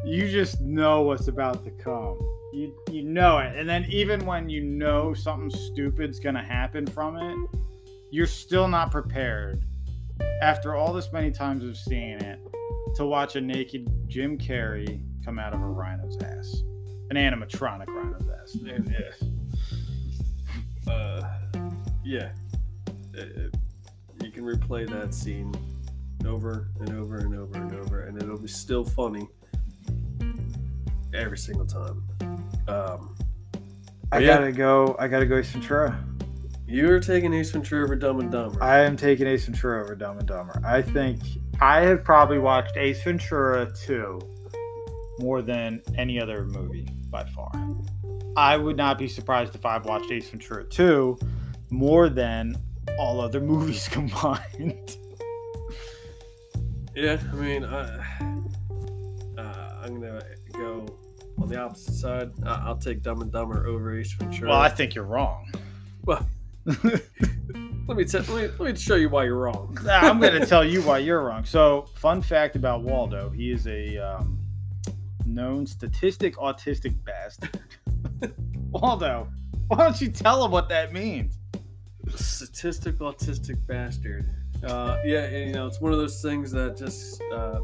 you 0.05 0.29
just 0.29 0.59
know 0.61 1.01
what's 1.01 1.27
about 1.27 1.63
to 1.63 1.71
come 1.71 2.17
you 2.53 2.75
you 2.89 3.03
know 3.03 3.37
it 3.37 3.55
and 3.55 3.69
then 3.69 3.85
even 3.89 4.25
when 4.25 4.49
you 4.49 4.61
know 4.61 5.13
something 5.13 5.49
stupid's 5.49 6.19
gonna 6.19 6.43
happen 6.43 6.85
from 6.87 7.15
it 7.17 7.59
you're 8.11 8.27
still 8.27 8.67
not 8.67 8.91
prepared 8.91 9.63
after 10.41 10.75
all 10.75 10.93
this 10.93 11.11
many 11.11 11.31
times 11.31 11.63
of 11.63 11.75
seeing 11.77 12.19
it 12.21 12.39
to 12.95 13.05
watch 13.05 13.35
a 13.35 13.41
naked 13.41 13.89
jim 14.07 14.37
carrey 14.37 15.01
come 15.25 15.39
out 15.39 15.53
of 15.53 15.61
a 15.61 15.65
rhino's 15.65 16.17
ass 16.21 16.61
an 17.09 17.15
animatronic 17.17 17.87
rhino's 17.87 18.27
ass 18.41 18.57
Uh, 20.87 21.21
yeah, 22.03 22.31
Uh, 23.17 23.23
you 24.23 24.31
can 24.31 24.43
replay 24.43 24.87
that 24.89 25.13
scene 25.13 25.53
over 26.25 26.69
and 26.79 26.89
over 26.97 27.17
and 27.17 27.35
over 27.35 27.57
and 27.57 27.73
over, 27.73 28.01
and 28.05 28.21
it'll 28.21 28.37
be 28.39 28.47
still 28.47 28.83
funny 28.83 29.27
every 31.13 31.37
single 31.37 31.65
time. 31.65 32.03
Um, 32.67 33.15
I 34.11 34.19
Yeah. 34.19 34.37
gotta 34.37 34.51
go. 34.51 34.95
I 34.99 35.07
gotta 35.07 35.25
go 35.25 35.37
Ace 35.37 35.51
Ventura. 35.51 36.03
You're 36.71 36.99
taking 37.01 37.33
Ace 37.33 37.51
Ventura 37.51 37.83
over 37.83 37.95
Dumb 37.95 38.19
and 38.21 38.31
Dumber. 38.31 38.63
I 38.63 38.79
am 38.79 38.95
taking 38.95 39.27
Ace 39.27 39.45
Ventura 39.45 39.83
over 39.83 39.93
Dumb 39.93 40.17
and 40.19 40.27
Dumber. 40.27 40.61
I 40.65 40.81
think 40.81 41.19
I 41.59 41.81
have 41.81 42.03
probably 42.03 42.39
watched 42.39 42.77
Ace 42.77 43.03
Ventura 43.03 43.69
2 43.85 44.19
more 45.19 45.41
than 45.41 45.81
any 45.97 46.19
other 46.21 46.45
movie 46.45 46.87
by 47.09 47.25
far. 47.25 47.51
I 48.37 48.55
would 48.55 48.77
not 48.77 48.97
be 48.97 49.07
surprised 49.09 49.53
if 49.53 49.65
I've 49.65 49.85
watched 49.85 50.11
Ace 50.11 50.29
Ventura 50.29 50.63
2 50.63 51.17
more 51.69 52.07
than 52.07 52.55
all 52.97 53.19
other 53.19 53.41
movies 53.53 53.87
combined. 53.87 54.97
Yeah, 56.93 57.17
I 57.31 57.35
mean, 57.35 57.63
I, 57.63 57.83
uh, 59.37 59.81
I'm 59.81 60.01
gonna 60.01 60.21
go 60.51 60.85
on 61.41 61.47
the 61.47 61.57
opposite 61.57 61.93
side. 61.93 62.31
I'll 62.45 62.75
take 62.75 63.01
Dumb 63.01 63.21
and 63.21 63.31
Dumber 63.31 63.65
over 63.65 63.97
Ace 63.97 64.11
Ventura. 64.11 64.49
well, 64.49 64.59
I 64.59 64.67
think 64.67 64.93
you're 64.93 65.05
wrong. 65.05 65.49
Well, 66.03 66.27
let 67.87 67.97
me, 67.97 68.05
t- 68.05 68.19
let 68.19 68.29
me 68.29 68.47
let 68.59 68.59
me 68.59 68.75
show 68.75 68.95
you 68.95 69.09
why 69.09 69.23
you're 69.23 69.37
wrong. 69.37 69.77
Nah, 69.83 69.99
I'm 69.99 70.19
going 70.19 70.39
to 70.39 70.45
tell 70.45 70.63
you 70.63 70.81
why 70.81 70.99
you're 70.99 71.23
wrong. 71.23 71.43
So, 71.43 71.87
fun 71.95 72.21
fact 72.21 72.55
about 72.55 72.83
Waldo: 72.83 73.29
he 73.29 73.51
is 73.51 73.67
a 73.67 73.97
um, 73.97 74.37
known 75.25 75.65
statistic 75.65 76.35
autistic 76.35 76.95
bastard. 77.03 77.59
Waldo, 78.71 79.27
why 79.67 79.77
don't 79.77 79.99
you 79.99 80.09
tell 80.09 80.45
him 80.45 80.51
what 80.51 80.69
that 80.69 80.93
means? 80.93 81.37
statistic 82.15 82.97
autistic 82.99 83.55
bastard. 83.67 84.25
Uh, 84.63 84.97
yeah, 85.05 85.27
you 85.29 85.53
know, 85.53 85.65
it's 85.67 85.81
one 85.81 85.91
of 85.91 85.99
those 85.99 86.21
things 86.21 86.51
that 86.51 86.77
just 86.77 87.21
uh, 87.33 87.59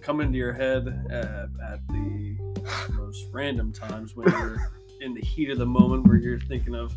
come 0.00 0.20
into 0.20 0.38
your 0.38 0.52
head 0.52 0.86
at, 1.10 1.48
at 1.72 1.88
the 1.88 2.36
most 2.92 3.26
random 3.32 3.72
times 3.72 4.14
when 4.14 4.28
you're 4.30 4.70
in 5.00 5.14
the 5.14 5.20
heat 5.20 5.50
of 5.50 5.58
the 5.58 5.66
moment, 5.66 6.06
where 6.06 6.16
you're 6.16 6.38
thinking 6.40 6.74
of 6.74 6.94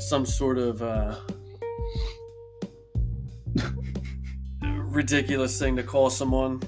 some 0.00 0.26
sort 0.26 0.58
of 0.58 0.82
uh, 0.82 1.16
ridiculous 4.96 5.58
thing 5.58 5.76
to 5.76 5.82
call 5.82 6.10
someone. 6.10 6.62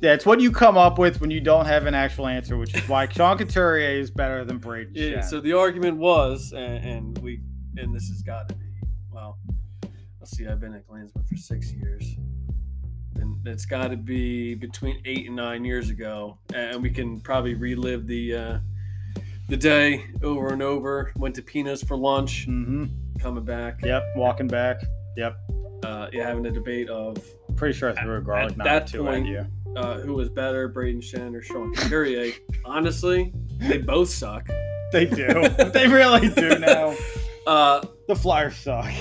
Yeah, 0.00 0.14
it's 0.14 0.24
what 0.24 0.40
you 0.40 0.50
come 0.50 0.78
up 0.78 0.98
with 0.98 1.20
when 1.20 1.30
you 1.30 1.40
don't 1.40 1.66
have 1.66 1.84
an 1.86 1.94
actual 1.94 2.26
answer, 2.26 2.56
which 2.56 2.74
is 2.74 2.88
why 2.88 3.06
Sean 3.08 3.36
Couturier 3.36 4.00
is 4.00 4.10
better 4.10 4.44
than 4.44 4.58
Brayden 4.58 4.92
Yeah, 4.94 5.20
so 5.20 5.40
the 5.40 5.52
argument 5.52 5.98
was, 5.98 6.52
and, 6.56 6.84
and 6.84 7.18
we, 7.18 7.40
and 7.76 7.94
this 7.94 8.08
has 8.08 8.22
got 8.22 8.48
to 8.48 8.54
be, 8.54 8.64
well, 9.12 9.38
let's 10.18 10.34
see, 10.34 10.46
I've 10.46 10.58
been 10.58 10.74
at 10.74 10.86
Glansman 10.88 11.28
for 11.28 11.36
six 11.36 11.70
years, 11.70 12.16
and 13.16 13.46
it's 13.46 13.66
got 13.66 13.88
to 13.88 13.98
be 13.98 14.54
between 14.54 15.02
eight 15.04 15.26
and 15.26 15.36
nine 15.36 15.66
years 15.66 15.90
ago, 15.90 16.38
and 16.54 16.82
we 16.82 16.88
can 16.88 17.20
probably 17.20 17.52
relive 17.52 18.06
the 18.06 18.34
uh, 18.34 18.58
the 19.50 19.56
day 19.56 20.04
over 20.22 20.52
and 20.52 20.62
over. 20.62 21.12
Went 21.16 21.34
to 21.36 21.42
Pino's 21.42 21.82
for 21.82 21.96
lunch, 21.96 22.44
hmm 22.46 22.86
coming 23.20 23.44
back, 23.44 23.82
Yep, 23.82 24.02
walking 24.16 24.46
back. 24.48 24.80
Yep, 25.16 25.36
uh, 25.84 26.08
yeah, 26.12 26.26
having 26.26 26.46
a 26.46 26.50
debate 26.50 26.88
of 26.88 27.18
pretty 27.56 27.76
sure 27.76 27.90
I 27.90 28.02
threw 28.02 28.16
a 28.16 28.20
garlic 28.22 28.52
At 28.52 28.64
that 28.64 28.86
too 28.86 29.02
point- 29.04 29.26
at 29.26 29.30
you. 29.30 29.46
uh, 29.76 30.00
who 30.00 30.14
was 30.14 30.30
better, 30.30 30.70
Brayden 30.72 31.02
Schenn 31.02 31.34
or 31.34 31.42
Sean 31.42 31.74
Couturier. 31.74 32.32
Honestly, 32.64 33.34
they 33.58 33.76
both 33.78 34.08
suck. 34.08 34.48
They 34.92 35.04
do. 35.04 35.26
they 35.74 35.86
really 35.88 36.28
do 36.30 36.58
now. 36.58 36.94
Uh, 37.46 37.84
The 38.06 38.14
Flyers 38.14 38.54
suck. 38.54 38.92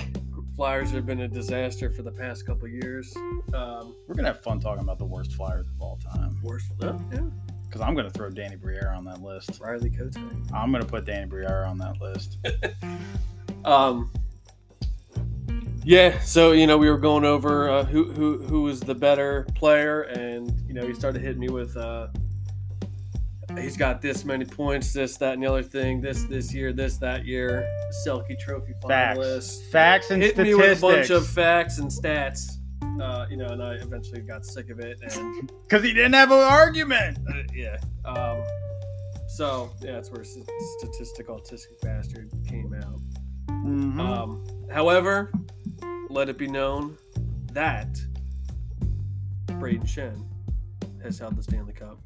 Flyers 0.55 0.91
have 0.91 1.05
been 1.05 1.19
a 1.21 1.27
disaster 1.27 1.91
for 1.91 2.01
the 2.01 2.12
past 2.12 2.45
couple 2.47 2.67
years. 2.69 3.13
Um, 3.53 3.95
We're 4.07 4.15
gonna 4.15 4.29
have 4.29 4.41
fun 4.41 4.59
talking 4.59 4.83
about 4.83 4.97
the 4.97 5.05
worst 5.05 5.33
Flyers 5.33 5.67
of 5.67 5.79
all 5.81 5.97
time. 5.97 6.39
worst, 6.41 6.71
uh, 6.81 6.97
yeah. 7.12 7.19
Because 7.69 7.82
I'm 7.82 7.93
going 7.93 8.08
to 8.08 8.12
throw 8.12 8.29
Danny 8.32 8.55
Briere 8.55 8.91
on 8.95 9.05
that 9.05 9.21
list. 9.21 9.60
Riley 9.62 9.91
Cote. 9.91 10.15
I'm 10.51 10.71
going 10.71 10.84
to 10.84 10.89
put 10.89 11.05
Danny 11.05 11.27
Briere 11.27 11.65
on 11.65 11.77
that 11.77 12.01
list. 12.01 12.38
Um, 13.65 14.10
yeah, 15.84 16.19
so 16.19 16.53
you 16.53 16.65
know 16.65 16.77
we 16.77 16.89
were 16.89 16.97
going 16.97 17.25
over 17.25 17.69
uh, 17.69 17.84
who 17.84 18.12
who 18.12 18.38
who 18.43 18.63
was 18.63 18.79
the 18.79 18.95
better 18.95 19.45
player, 19.55 20.03
and 20.03 20.53
you 20.67 20.73
know 20.73 20.88
he 20.88 20.93
started 20.93 21.21
hitting 21.21 21.39
me 21.39 21.49
with 21.49 21.75
uh, 21.75 22.08
he's 23.58 23.77
got 23.77 24.01
this 24.01 24.25
many 24.25 24.45
points, 24.45 24.93
this 24.93 25.17
that 25.17 25.34
and 25.34 25.43
the 25.43 25.47
other 25.47 25.63
thing, 25.63 26.01
this 26.01 26.23
this 26.23 26.53
year, 26.53 26.73
this 26.73 26.97
that 26.97 27.25
year, 27.25 27.67
Selke 28.05 28.38
Trophy 28.39 28.73
Facts. 28.88 29.19
finalist. 29.19 29.62
Facts 29.71 29.71
facts 29.71 30.12
and 30.12 30.21
Hit 30.21 30.38
me 30.38 30.53
with 30.53 30.77
a 30.77 30.82
bunch 30.82 31.10
of 31.10 31.27
facts 31.27 31.79
and 31.79 31.89
stats, 31.89 32.58
uh, 33.01 33.25
you 33.29 33.38
know, 33.38 33.47
and 33.47 33.62
I 33.63 33.73
eventually 33.75 34.21
got 34.21 34.45
sick 34.45 34.69
of 34.69 34.79
it, 34.79 34.99
and 35.01 35.51
Because 35.67 35.83
he 35.83 35.93
didn't 35.93 36.13
have 36.13 36.31
an 36.31 36.39
argument. 36.39 37.19
uh, 37.29 37.43
yeah. 37.53 37.77
Um, 38.05 38.41
so 39.27 39.71
yeah, 39.81 39.93
that's 39.93 40.09
where 40.12 40.23
st- 40.23 40.49
statistical 40.79 41.39
autistic 41.39 41.79
bastard 41.81 42.29
came 42.47 42.73
out. 42.73 42.99
Mhm. 43.49 43.99
Um, 43.99 44.45
however, 44.71 45.31
let 46.09 46.29
it 46.29 46.38
be 46.38 46.47
known 46.47 46.97
that 47.53 47.97
Brayden 49.47 49.85
Schenn 49.85 50.25
has 51.03 51.19
held 51.19 51.35
the 51.35 51.43
Stanley 51.43 51.73
Cup 51.73 51.99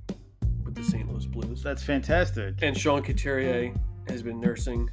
with 0.63 0.75
the 0.75 0.83
St. 0.83 1.09
Louis 1.11 1.25
Blues, 1.25 1.61
That's 1.63 1.83
fantastic. 1.83 2.55
and 2.61 2.77
Sean 2.77 3.01
Couturier 3.03 3.73
has 4.07 4.23
been 4.23 4.39
nursing 4.39 4.89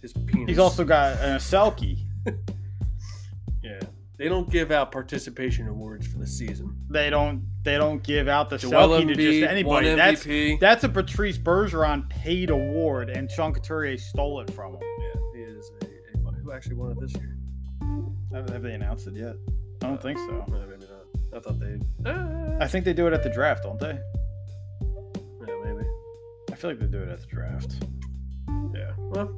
his 0.00 0.12
penis. 0.12 0.48
He's 0.48 0.58
also 0.58 0.84
got 0.84 1.12
a 1.18 1.36
Selke. 1.38 1.98
They 4.22 4.28
don't 4.28 4.48
give 4.48 4.70
out 4.70 4.92
participation 4.92 5.66
awards 5.66 6.06
for 6.06 6.18
the 6.18 6.28
season. 6.28 6.76
They 6.88 7.10
don't. 7.10 7.42
They 7.64 7.76
don't 7.76 8.00
give 8.04 8.28
out 8.28 8.50
the 8.50 8.56
Joel 8.56 8.88
Selke 8.90 9.08
to 9.08 9.14
just 9.16 9.50
anybody. 9.50 9.96
That's 9.96 10.24
MVP. 10.24 10.60
that's 10.60 10.84
a 10.84 10.88
Patrice 10.88 11.38
Bergeron 11.38 12.08
paid 12.08 12.50
award, 12.50 13.10
and 13.10 13.28
Sean 13.28 13.52
Couturier 13.52 13.98
stole 13.98 14.38
it 14.40 14.52
from 14.52 14.74
him. 14.74 14.80
yeah, 14.80 15.20
he 15.34 15.40
is 15.40 15.72
a, 15.82 15.86
a 15.86 16.32
who 16.34 16.52
actually 16.52 16.76
won 16.76 16.92
it 16.92 17.00
this 17.00 17.12
year. 17.14 17.36
Have 18.32 18.48
have 18.50 18.62
they 18.62 18.74
announced 18.74 19.08
it 19.08 19.16
yet? 19.16 19.34
I 19.82 19.86
don't 19.88 20.00
think 20.00 20.18
so. 20.18 20.26
No, 20.26 20.46
maybe 20.50 20.84
not. 20.84 21.36
I 21.36 21.40
thought 21.40 21.58
they. 21.58 21.80
Uh, 22.08 22.58
I 22.60 22.68
think 22.68 22.84
they 22.84 22.92
do 22.92 23.08
it 23.08 23.12
at 23.12 23.24
the 23.24 23.30
draft, 23.30 23.64
don't 23.64 23.80
they? 23.80 23.98
yeah, 25.48 25.54
maybe. 25.64 25.84
I 26.52 26.54
feel 26.54 26.70
like 26.70 26.78
they 26.78 26.86
do 26.86 27.02
it 27.02 27.08
at 27.08 27.20
the 27.22 27.26
draft. 27.26 27.74
Yeah. 28.72 28.92
Well, 28.98 29.34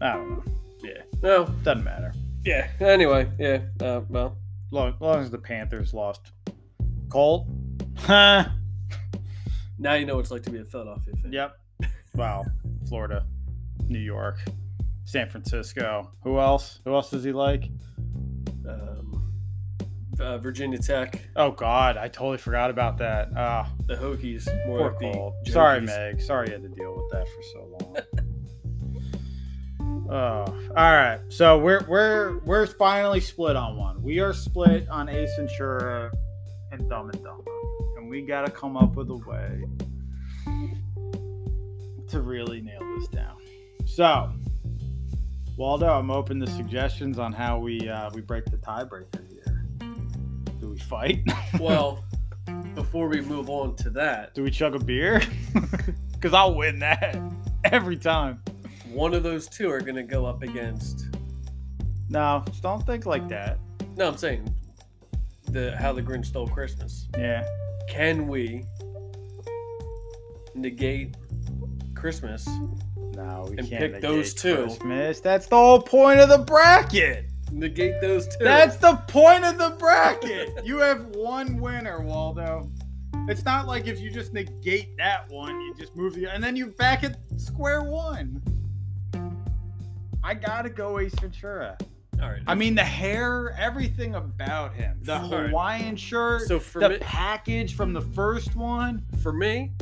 I 0.00 0.14
don't 0.14 0.30
know. 0.30 0.44
yeah. 0.82 1.02
No. 1.22 1.44
Doesn't 1.62 1.84
matter. 1.84 2.12
Yeah. 2.44 2.68
Anyway, 2.80 3.30
yeah. 3.38 3.60
Uh, 3.80 4.02
well, 4.08 4.36
Long, 4.70 4.96
long 4.98 5.20
as 5.20 5.30
the 5.30 5.38
Panthers 5.38 5.94
lost. 5.94 6.32
Colt. 7.08 7.46
Huh. 7.96 8.46
now 9.78 9.94
you 9.94 10.04
know 10.04 10.14
what 10.16 10.20
it's 10.22 10.30
like 10.32 10.42
to 10.42 10.50
be 10.50 10.58
a 10.58 10.64
Philadelphia 10.64 11.14
fan. 11.22 11.32
Yep. 11.32 11.56
Wow. 12.16 12.44
Florida, 12.88 13.24
New 13.86 13.98
York, 14.00 14.38
San 15.04 15.28
Francisco. 15.28 16.10
Who 16.24 16.38
else? 16.40 16.80
Who 16.84 16.94
else 16.94 17.10
does 17.10 17.22
he 17.24 17.32
like? 17.32 17.70
Um, 18.68 19.32
uh, 20.18 20.38
Virginia 20.38 20.78
Tech, 20.78 21.20
Oh 21.36 21.50
God, 21.52 21.96
I 21.96 22.08
totally 22.08 22.38
forgot 22.38 22.70
about 22.70 22.98
that. 22.98 23.28
Ah, 23.36 23.70
the 23.86 23.94
Hokies, 23.94 24.46
more 24.66 24.90
poor 24.92 25.10
like 25.10 25.14
Colt. 25.14 25.34
Sorry, 25.46 25.80
Meg. 25.80 26.20
Sorry 26.20 26.48
you 26.48 26.52
had 26.54 26.62
to 26.62 26.68
deal 26.68 26.94
with 26.96 27.10
that 27.12 27.26
for 27.28 27.42
so 27.52 27.78
long. 27.80 27.96
Oh, 30.08 30.12
all 30.14 30.74
right. 30.74 31.20
So 31.28 31.58
we're 31.58 31.84
we're 31.88 32.38
we're 32.40 32.66
finally 32.66 33.20
split 33.20 33.56
on 33.56 33.76
one. 33.76 34.02
We 34.02 34.20
are 34.20 34.32
split 34.32 34.88
on 34.88 35.08
Ace 35.08 35.30
Ventura 35.36 36.12
and 36.72 36.88
Dumb 36.90 37.10
and 37.10 37.22
Dumber, 37.22 37.50
and 37.96 38.08
we 38.10 38.22
got 38.22 38.44
to 38.44 38.50
come 38.50 38.76
up 38.76 38.96
with 38.96 39.08
a 39.10 39.16
way 39.16 39.64
to 42.08 42.20
really 42.20 42.60
nail 42.60 42.80
this 42.98 43.08
down. 43.08 43.36
So, 43.86 44.30
Waldo, 45.56 45.86
I'm 45.86 46.10
open 46.10 46.38
to 46.40 46.46
suggestions 46.48 47.18
on 47.18 47.32
how 47.32 47.58
we 47.58 47.88
uh, 47.88 48.10
we 48.14 48.20
break 48.20 48.44
the 48.44 48.58
tiebreaker 48.58 49.26
here. 49.30 49.64
Do 50.60 50.68
we 50.70 50.78
fight? 50.78 51.22
Well, 51.60 52.04
before 52.74 53.08
we 53.08 53.20
move 53.20 53.48
on 53.48 53.76
to 53.76 53.90
that, 53.90 54.34
Do 54.34 54.42
we 54.42 54.50
chug 54.50 54.74
a 54.74 54.78
beer? 54.78 55.22
Because 56.12 56.32
I'll 56.32 56.54
win 56.54 56.78
that 56.78 57.18
every 57.64 57.98
time. 57.98 58.40
One 58.94 59.14
of 59.14 59.22
those 59.22 59.48
two 59.48 59.70
are 59.70 59.80
going 59.80 59.96
to 59.96 60.02
go 60.02 60.24
up 60.24 60.42
against. 60.42 61.06
No, 62.08 62.42
just 62.46 62.62
don't 62.62 62.84
think 62.86 63.06
like 63.06 63.28
that. 63.28 63.58
No, 63.96 64.08
I'm 64.08 64.16
saying 64.16 64.52
the 65.50 65.76
how 65.76 65.92
the 65.92 66.02
Grinch 66.02 66.26
stole 66.26 66.48
Christmas. 66.48 67.08
Yeah. 67.16 67.46
Can 67.88 68.26
we 68.28 68.64
negate 70.54 71.16
Christmas? 71.94 72.48
No, 73.14 73.46
we 73.48 73.58
And 73.58 73.68
can't 73.68 73.80
pick 73.80 73.92
negate 73.92 74.02
those 74.02 74.34
two. 74.34 74.64
Christmas. 74.64 75.20
That's 75.20 75.46
the 75.46 75.56
whole 75.56 75.80
point 75.80 76.20
of 76.20 76.28
the 76.28 76.38
bracket. 76.38 77.26
Negate 77.52 78.00
those 78.00 78.26
two. 78.26 78.42
That's 78.44 78.76
the 78.76 78.96
point 79.08 79.44
of 79.44 79.58
the 79.58 79.76
bracket. 79.78 80.50
you 80.64 80.78
have 80.78 81.06
one 81.10 81.58
winner, 81.58 82.00
Waldo. 82.00 82.70
It's 83.28 83.44
not 83.44 83.66
like 83.66 83.86
if 83.86 84.00
you 84.00 84.10
just 84.10 84.32
negate 84.32 84.96
that 84.98 85.30
one, 85.30 85.60
you 85.60 85.74
just 85.78 85.94
move 85.96 86.14
the, 86.14 86.26
and 86.26 86.42
then 86.42 86.56
you're 86.56 86.66
back 86.68 87.04
at 87.04 87.16
square 87.36 87.82
one. 87.82 88.42
I 90.24 90.34
gotta 90.34 90.70
go 90.70 90.98
Ace 90.98 91.14
Ventura. 91.14 91.76
all 92.22 92.30
right. 92.30 92.40
I 92.46 92.54
mean, 92.54 92.74
the 92.74 92.82
hair, 92.84 93.54
everything 93.58 94.14
about 94.14 94.74
him, 94.74 94.98
the 95.02 95.16
All 95.20 95.30
right. 95.30 95.48
Hawaiian 95.50 95.96
shirt, 95.96 96.42
so 96.48 96.58
for 96.58 96.80
the 96.80 96.88
me, 96.90 96.98
package 97.00 97.74
from 97.76 97.92
the 97.92 98.00
first 98.00 98.56
one. 98.56 99.04
for 99.22 99.32
me, 99.32 99.72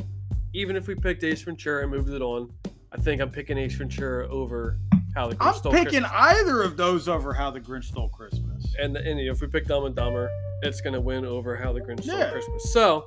even 0.52 0.74
if 0.76 0.88
we 0.88 0.94
picked 0.96 1.22
Ace 1.24 1.42
Ventura 1.42 1.82
and 1.82 1.90
moved 1.92 2.10
it 2.10 2.20
on, 2.22 2.52
I 2.90 2.96
think 2.98 3.22
I'm 3.22 3.30
picking 3.30 3.56
Ace 3.56 3.74
Ventura 3.76 4.28
over 4.28 4.78
how 5.14 5.28
the 5.28 5.36
Grinch 5.36 5.46
I'm 5.46 5.54
stole 5.54 5.72
picking 5.72 6.00
Christmas. 6.00 6.10
either 6.14 6.62
of 6.62 6.76
those 6.76 7.08
over 7.08 7.32
How 7.34 7.50
the 7.50 7.60
Grinch 7.60 7.84
Stole 7.84 8.08
Christmas. 8.08 8.74
And, 8.80 8.96
and 8.96 9.20
if 9.20 9.40
we 9.42 9.46
pick 9.46 9.66
Dumb 9.66 9.84
and 9.84 9.94
Dumber, 9.94 10.28
it's 10.62 10.80
gonna 10.80 11.00
win 11.00 11.24
over 11.26 11.54
how 11.54 11.72
the 11.72 11.80
Grinch 11.80 12.02
stole 12.02 12.18
Yeah. 12.18 12.30
Christmas. 12.30 12.72
So 12.72 13.04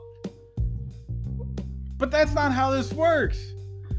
But 1.97 2.11
that's 2.11 2.33
not 2.33 2.51
how 2.51 2.69
this 2.71 2.93
works. 2.93 3.39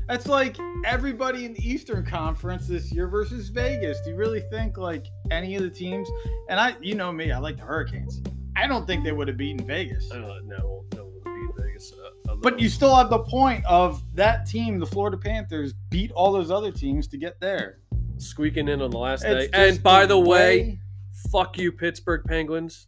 That's 0.09 0.27
like 0.29 0.57
everybody 0.85 1.45
in 1.45 1.55
the 1.55 1.69
Eastern 1.69 2.05
Conference 2.07 2.69
this 2.69 2.92
year 2.92 3.09
versus 3.09 3.49
Vegas. 3.49 4.01
Do 4.03 4.11
you 4.11 4.16
really 4.16 4.40
think 4.40 4.79
like 4.79 5.07
any 5.33 5.57
of 5.57 5.62
the 5.62 5.71
teams? 5.71 6.09
And 6.49 6.61
I, 6.61 6.77
you 6.81 6.95
know 6.95 7.11
me, 7.12 7.33
I 7.33 7.38
like 7.38 7.57
the 7.57 7.64
Hurricanes. 7.64 8.23
I 8.55 8.66
don't 8.69 8.87
think 8.87 9.03
they 9.05 9.12
would 9.12 9.27
have 9.29 9.37
beaten 9.37 9.66
Vegas. 9.66 10.11
uh, 10.12 10.38
no, 10.45 10.85
no 10.95 11.11
beat 11.25 11.51
Vegas. 11.64 11.92
Uh, 12.29 12.37
But 12.37 12.61
you 12.61 12.69
still 12.69 12.95
have 12.95 13.11
the 13.11 13.19
point 13.19 13.64
of 13.66 14.01
that 14.14 14.47
team, 14.47 14.79
the 14.79 14.87
Florida 14.87 15.16
Panthers, 15.16 15.75
beat 15.90 16.12
all 16.12 16.33
those 16.33 16.51
other 16.53 16.71
teams 16.71 17.09
to 17.09 17.19
get 17.19 17.40
there. 17.40 17.79
squeaking 18.19 18.69
in 18.69 18.81
on 18.81 18.90
the 18.92 18.99
last 18.99 19.25
It's 19.25 19.51
day. 19.51 19.69
And 19.69 19.83
by 19.83 20.07
the 20.07 20.19
way, 20.19 20.79
fuck 21.33 21.59
you, 21.59 21.73
Pittsburgh 21.73 22.23
Penguins. 22.25 22.87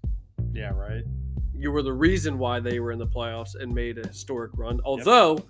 yeah, 0.52 0.70
right. 0.70 1.02
You 1.54 1.72
were 1.72 1.83
the 1.83 1.92
reason 1.92 2.38
why 2.38 2.61
they 2.61 2.78
were 2.78 2.92
in 2.92 2.98
the 3.00 3.07
playoffs 3.09 3.57
and 3.61 3.74
made 3.74 3.98
a 3.98 4.07
historic 4.07 4.52
run. 4.54 4.81
Although 4.85 5.44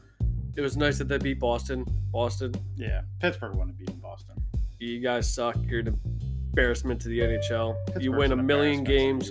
it 0.58 0.60
was 0.60 0.76
nice 0.76 0.98
that 0.98 1.06
they 1.08 1.16
beat 1.18 1.38
Boston. 1.40 1.86
Boston, 2.10 2.52
Yeah, 2.76 3.02
Pittsburgh 3.20 3.54
wouldn't 3.56 3.78
beaten 3.78 4.00
Boston. 4.00 4.34
you 4.78 5.00
guys 5.00 5.32
suck. 5.32 5.56
You're 5.62 5.80
an 5.80 5.98
embarrassment 6.50 7.00
to 7.02 7.08
the 7.08 7.20
NHL. 7.20 7.76
you 8.02 8.12
win 8.12 8.32
a 8.32 8.36
million 8.36 8.82
games, 8.84 9.30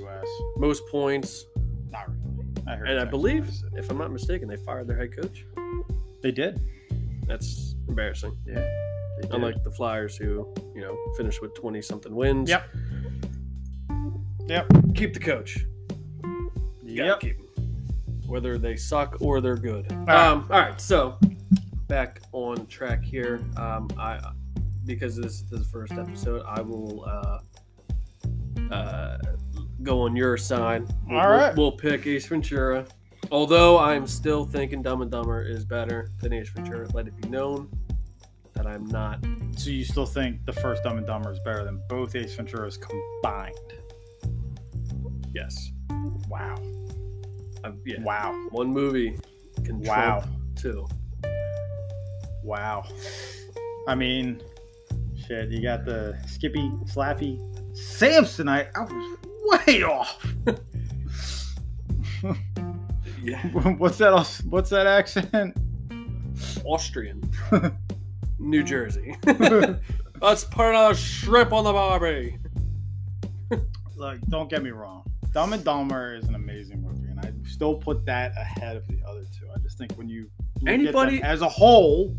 most 0.57 0.87
points. 0.87 1.45
Not 1.91 2.07
really. 2.09 2.47
I 2.65 2.75
heard 2.75 2.89
And 2.89 2.99
I 2.99 3.05
believe, 3.05 3.49
if 3.75 3.89
I'm 3.91 3.97
not 3.97 4.11
mistaken, 4.11 4.47
they 4.47 4.57
fired 4.57 4.87
their 4.87 4.97
head 4.97 5.15
coach. 5.15 5.45
they 6.23 6.31
did. 6.31 6.59
That's 7.27 7.75
embarrassing. 7.87 8.35
Yeah. 8.45 8.65
Unlike 9.31 9.63
the 9.63 9.71
Flyers, 9.71 10.15
who 10.17 10.47
you 10.75 10.81
know 10.81 10.97
finished 11.17 11.41
with 11.41 11.53
twenty 11.55 11.81
something 11.81 12.13
wins. 12.15 12.49
Yep. 12.49 12.63
Yep. 14.47 14.67
Keep 14.95 15.13
the 15.13 15.19
coach. 15.19 15.65
You 16.83 17.03
Yep. 17.03 17.19
keep 17.19 17.37
'em. 17.39 17.46
Whether 18.27 18.57
they 18.57 18.75
suck 18.75 19.17
or 19.21 19.41
they're 19.41 19.55
good. 19.55 19.91
right. 19.91 20.27
Um, 20.27 20.47
all 20.51 20.59
right. 20.59 20.79
So 20.79 21.17
back 21.87 22.21
on 22.33 22.67
track 22.67 23.03
here. 23.03 23.41
Um, 23.57 23.89
I 23.97 24.19
because 24.85 25.15
this 25.17 25.33
is 25.33 25.49
the 25.49 25.59
first 25.65 25.93
episode, 25.93 26.43
I 26.47 26.61
will 26.61 27.05
uh, 27.05 28.73
uh, 28.73 29.17
go 29.83 30.01
on 30.01 30.15
your 30.15 30.37
side. 30.37 30.87
We'll, 31.07 31.19
All 31.19 31.29
right. 31.29 31.55
We'll, 31.55 31.71
we'll 31.71 31.77
pick 31.77 32.07
Ace 32.07 32.25
Ventura. 32.25 32.85
Although 33.31 33.77
I'm 33.77 34.07
still 34.07 34.45
thinking 34.45 34.81
Dumb 34.81 35.01
and 35.01 35.11
Dumber 35.11 35.43
is 35.43 35.65
better 35.65 36.09
than 36.21 36.33
Ace 36.33 36.49
Ventura. 36.49 36.87
Let 36.93 37.07
it 37.07 37.21
be 37.21 37.27
known 37.27 37.69
that 38.53 38.65
I'm 38.65 38.85
not. 38.85 39.23
So 39.57 39.69
you 39.69 39.83
still 39.83 40.05
think 40.05 40.45
the 40.45 40.53
first 40.53 40.83
Dumb 40.83 40.97
and 40.97 41.05
Dumber 41.05 41.31
is 41.31 41.39
better 41.43 41.63
than 41.65 41.81
both 41.89 42.15
Ace 42.15 42.35
Venturas 42.35 42.79
combined? 42.79 43.55
Yes. 45.33 45.71
Wow. 46.29 46.55
I'm, 47.63 47.81
yeah. 47.85 48.01
Wow. 48.01 48.47
One 48.51 48.67
movie 48.71 49.17
can 49.63 49.81
Wow. 49.81 50.23
two. 50.55 50.87
Wow. 52.43 52.85
I 53.87 53.95
mean, 53.95 54.41
shit, 55.27 55.49
you 55.49 55.61
got 55.61 55.85
the 55.85 56.17
Skippy, 56.27 56.69
Slappy, 56.85 57.39
Samsonite. 57.73 58.69
I 58.75 58.81
was 58.81 59.67
way 59.67 59.83
off. 59.83 60.25
Yeah. 63.21 63.41
What's 63.77 63.97
that? 63.97 64.13
What's 64.49 64.69
that 64.69 64.87
accent? 64.87 65.57
Austrian. 66.63 67.21
New 68.39 68.63
Jersey. 68.63 69.15
Let's 70.21 70.43
put 70.45 70.73
a 70.73 70.95
shrimp 70.95 71.51
on 71.51 71.63
the 71.65 71.73
barbie. 71.73 72.37
Look, 73.95 74.19
don't 74.29 74.49
get 74.49 74.63
me 74.63 74.69
wrong. 74.69 75.03
Dumb 75.33 75.53
and 75.53 75.63
Dumber 75.63 76.15
is 76.15 76.25
an 76.25 76.35
amazing 76.35 76.81
movie, 76.81 77.06
and 77.06 77.06
I 77.06 77.06
still 77.57 77.75
put 77.75 78.05
that 78.05 78.31
ahead 78.37 78.77
of 78.77 78.87
the 78.87 78.99
other 79.07 79.23
two. 79.37 79.47
I 79.53 79.57
just 79.59 79.79
think 79.79 79.91
when 79.95 80.07
you 80.07 80.21
look 80.21 80.29
at 80.57 80.65
them 80.65 80.67
Anybody- 80.67 81.23
as 81.23 81.41
a 81.41 81.49
whole, 81.49 82.15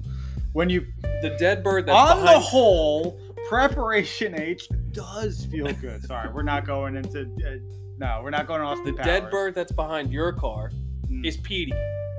when 0.52 0.68
you 0.68 0.84
The 1.22 1.36
dead 1.38 1.62
bird 1.62 1.86
that's 1.86 2.12
on 2.12 2.24
the 2.24 2.38
whole, 2.40 3.20
Preparation 3.48 4.34
H 4.38 4.68
does 4.90 5.44
feel 5.46 5.72
good. 5.74 6.02
Sorry, 6.04 6.28
we're 6.32 6.42
not 6.42 6.66
going 6.66 6.96
into. 6.96 7.20
Uh, 7.22 7.58
no, 7.98 8.20
we're 8.22 8.30
not 8.30 8.46
going 8.48 8.62
off 8.62 8.82
the 8.84 8.92
dead 8.92 9.30
bird 9.30 9.54
that's 9.54 9.72
behind 9.72 10.12
your 10.12 10.32
car 10.32 10.70
is 11.24 11.36
Petey. 11.36 11.72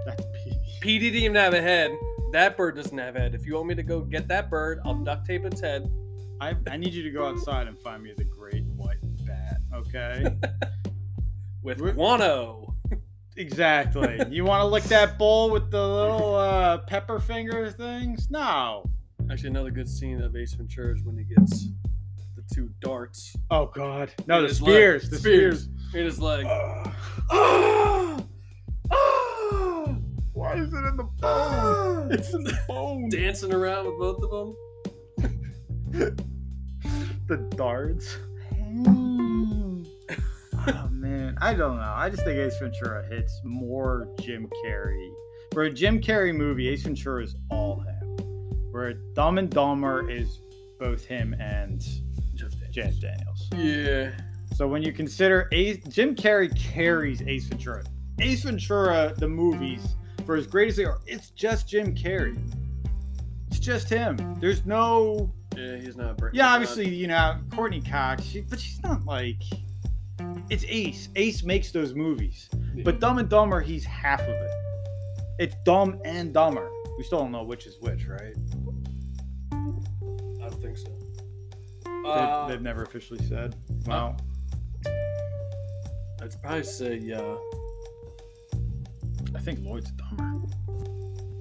That's 0.06 0.24
Petey. 0.44 0.58
Petey 0.80 1.10
didn't 1.12 1.24
even 1.24 1.36
have 1.36 1.54
a 1.54 1.62
head. 1.62 1.92
That 2.32 2.56
bird 2.58 2.76
doesn't 2.78 2.98
have 2.98 3.16
a 3.16 3.20
head. 3.20 3.36
If 3.36 3.46
you 3.46 3.56
want 3.56 3.68
me 3.68 3.76
to 3.76 3.84
go 3.84 4.02
get 4.02 4.28
that 4.30 4.50
bird, 4.50 4.80
I'll 4.86 4.96
duct 4.96 5.26
tape 5.26 5.46
its 5.46 5.60
head. 5.62 5.92
I, 6.42 6.56
I 6.72 6.78
need 6.78 6.94
you 6.94 7.04
to 7.04 7.12
go 7.12 7.28
outside 7.28 7.68
and 7.68 7.78
find 7.80 8.02
me 8.02 8.14
the 8.18 8.24
great 8.24 8.64
white 8.78 8.98
bat. 9.26 9.58
Okay. 9.74 10.26
with 11.64 11.80
We're- 11.82 11.94
guano. 11.94 12.69
Exactly. 13.40 14.22
You 14.30 14.44
want 14.44 14.62
to 14.62 14.66
lick 14.68 14.84
that 14.86 15.18
bowl 15.18 15.50
with 15.50 15.72
the 15.72 15.88
little 15.88 16.36
uh, 16.36 16.80
pepper 16.80 17.20
finger 17.20 17.72
things? 17.72 18.30
No. 18.30 18.86
Actually, 19.32 19.50
another 19.50 19.72
good 19.72 19.90
scene 19.90 20.22
of 20.22 20.36
Ace 20.36 20.54
Ventura 20.54 20.96
is 20.96 21.04
when 21.04 21.18
he 21.18 21.24
gets 21.24 21.68
the 22.36 22.44
two 22.54 22.70
darts 22.82 23.36
Oh 23.52 23.68
God. 23.68 24.12
No, 24.28 24.42
the 24.42 24.48
leg. 24.48 24.56
spears. 24.56 25.10
The 25.10 25.18
spears 25.18 25.64
spears. 25.64 25.94
in 25.94 26.06
his 26.06 26.20
leg. 26.20 26.46
Ugh. 26.48 26.94
Ah! 28.92 28.96
Ah! 29.52 29.96
Why 30.34 30.54
is 30.56 30.74
it 30.74 30.78
in 30.78 30.98
the 30.98 31.04
bone? 31.04 32.12
It's 32.12 32.34
in 32.34 32.44
the 32.44 32.58
bone. 32.68 33.10
Dancing 33.10 33.54
around 33.54 33.86
with 33.86 34.00
both 34.00 34.24
of 34.24 34.32
them. 34.32 34.56
the 37.28 37.38
darts. 37.56 38.18
oh 38.88 39.84
I 41.42 41.54
don't 41.54 41.78
know. 41.78 41.94
I 41.96 42.10
just 42.10 42.24
think 42.24 42.38
Ace 42.38 42.58
Ventura 42.60 43.06
hits 43.08 43.40
more 43.44 44.08
Jim 44.20 44.50
Carrey. 44.66 45.10
For 45.54 45.64
a 45.64 45.72
Jim 45.72 46.00
Carrey 46.00 46.36
movie, 46.36 46.70
Ace 46.70 46.84
Ventura 46.84 47.24
is 47.24 47.36
all 47.50 47.80
him. 47.80 48.18
Where 48.72 48.94
Dumb 49.16 49.38
and 49.38 49.50
Dumber 49.50 50.10
is 50.10 50.42
both 50.80 51.06
him 51.06 51.34
and 51.40 51.82
Jeff 52.36 52.52
Daniels. 52.52 52.70
James 52.72 53.00
Daniels. 53.00 53.50
Yeah. 53.56 54.12
So 54.56 54.68
when 54.68 54.84
you 54.84 54.92
consider 54.92 55.48
Ace, 55.52 55.78
Jim 55.88 56.16
Carrey 56.16 56.56
carries 56.56 57.22
Ace 57.24 57.46
Ventura. 57.48 57.84
Ace 58.20 58.44
Ventura, 58.44 59.14
the 59.18 59.28
movies, 59.28 59.96
for 60.26 60.36
as 60.36 60.46
great 60.46 60.70
as 60.70 60.76
they 60.76 60.86
are, 60.86 61.00
it's 61.08 61.30
just 61.32 61.68
Jim 61.68 61.96
Carrey. 61.96 62.38
It's 63.48 63.60
just 63.60 63.90
him. 63.90 64.18
There's 64.40 64.66
no 64.66 65.32
Yeah, 65.58 65.78
he's 65.78 65.98
not. 65.98 66.20
Yeah, 66.34 66.50
obviously, 66.54 66.88
you 66.88 67.08
know, 67.08 67.40
Courteney 67.52 67.82
Cox, 67.82 68.24
she, 68.24 68.42
but 68.42 68.60
she's 68.60 68.82
not 68.84 69.06
like. 69.06 69.42
It's 70.50 70.66
Ace. 70.68 71.10
Ace 71.16 71.44
makes 71.44 71.72
those 71.72 71.94
movies. 71.94 72.50
not- 72.74 72.84
But 72.86 73.00
Dumb 73.00 73.18
and 73.20 73.30
Dumber, 73.30 73.62
he's 73.62 73.86
half 73.86 74.22
of 74.22 74.30
it. 74.30 74.52
It's 75.40 75.56
Dumb 75.64 76.00
and 76.06 76.34
Dumber. 76.34 76.70
We 76.98 77.04
still 77.04 77.20
don't 77.20 77.32
know 77.32 77.44
which 77.44 77.66
is 77.68 77.78
which, 77.80 78.08
right? 78.08 78.36
I 79.54 79.56
don't 80.50 80.62
think 80.62 80.78
so. 80.78 80.90
They, 81.86 81.92
Uh, 82.10 82.48
they've 82.48 82.62
never 82.62 82.84
officially 82.84 83.24
said. 83.26 83.56
Well, 83.86 84.18
I'd 86.22 86.42
probably 86.42 86.64
say 86.64 87.12
uh, 87.12 87.36
I 89.36 89.40
think 89.40 89.60
Lloyd's 89.64 89.92
dumber. 89.92 90.48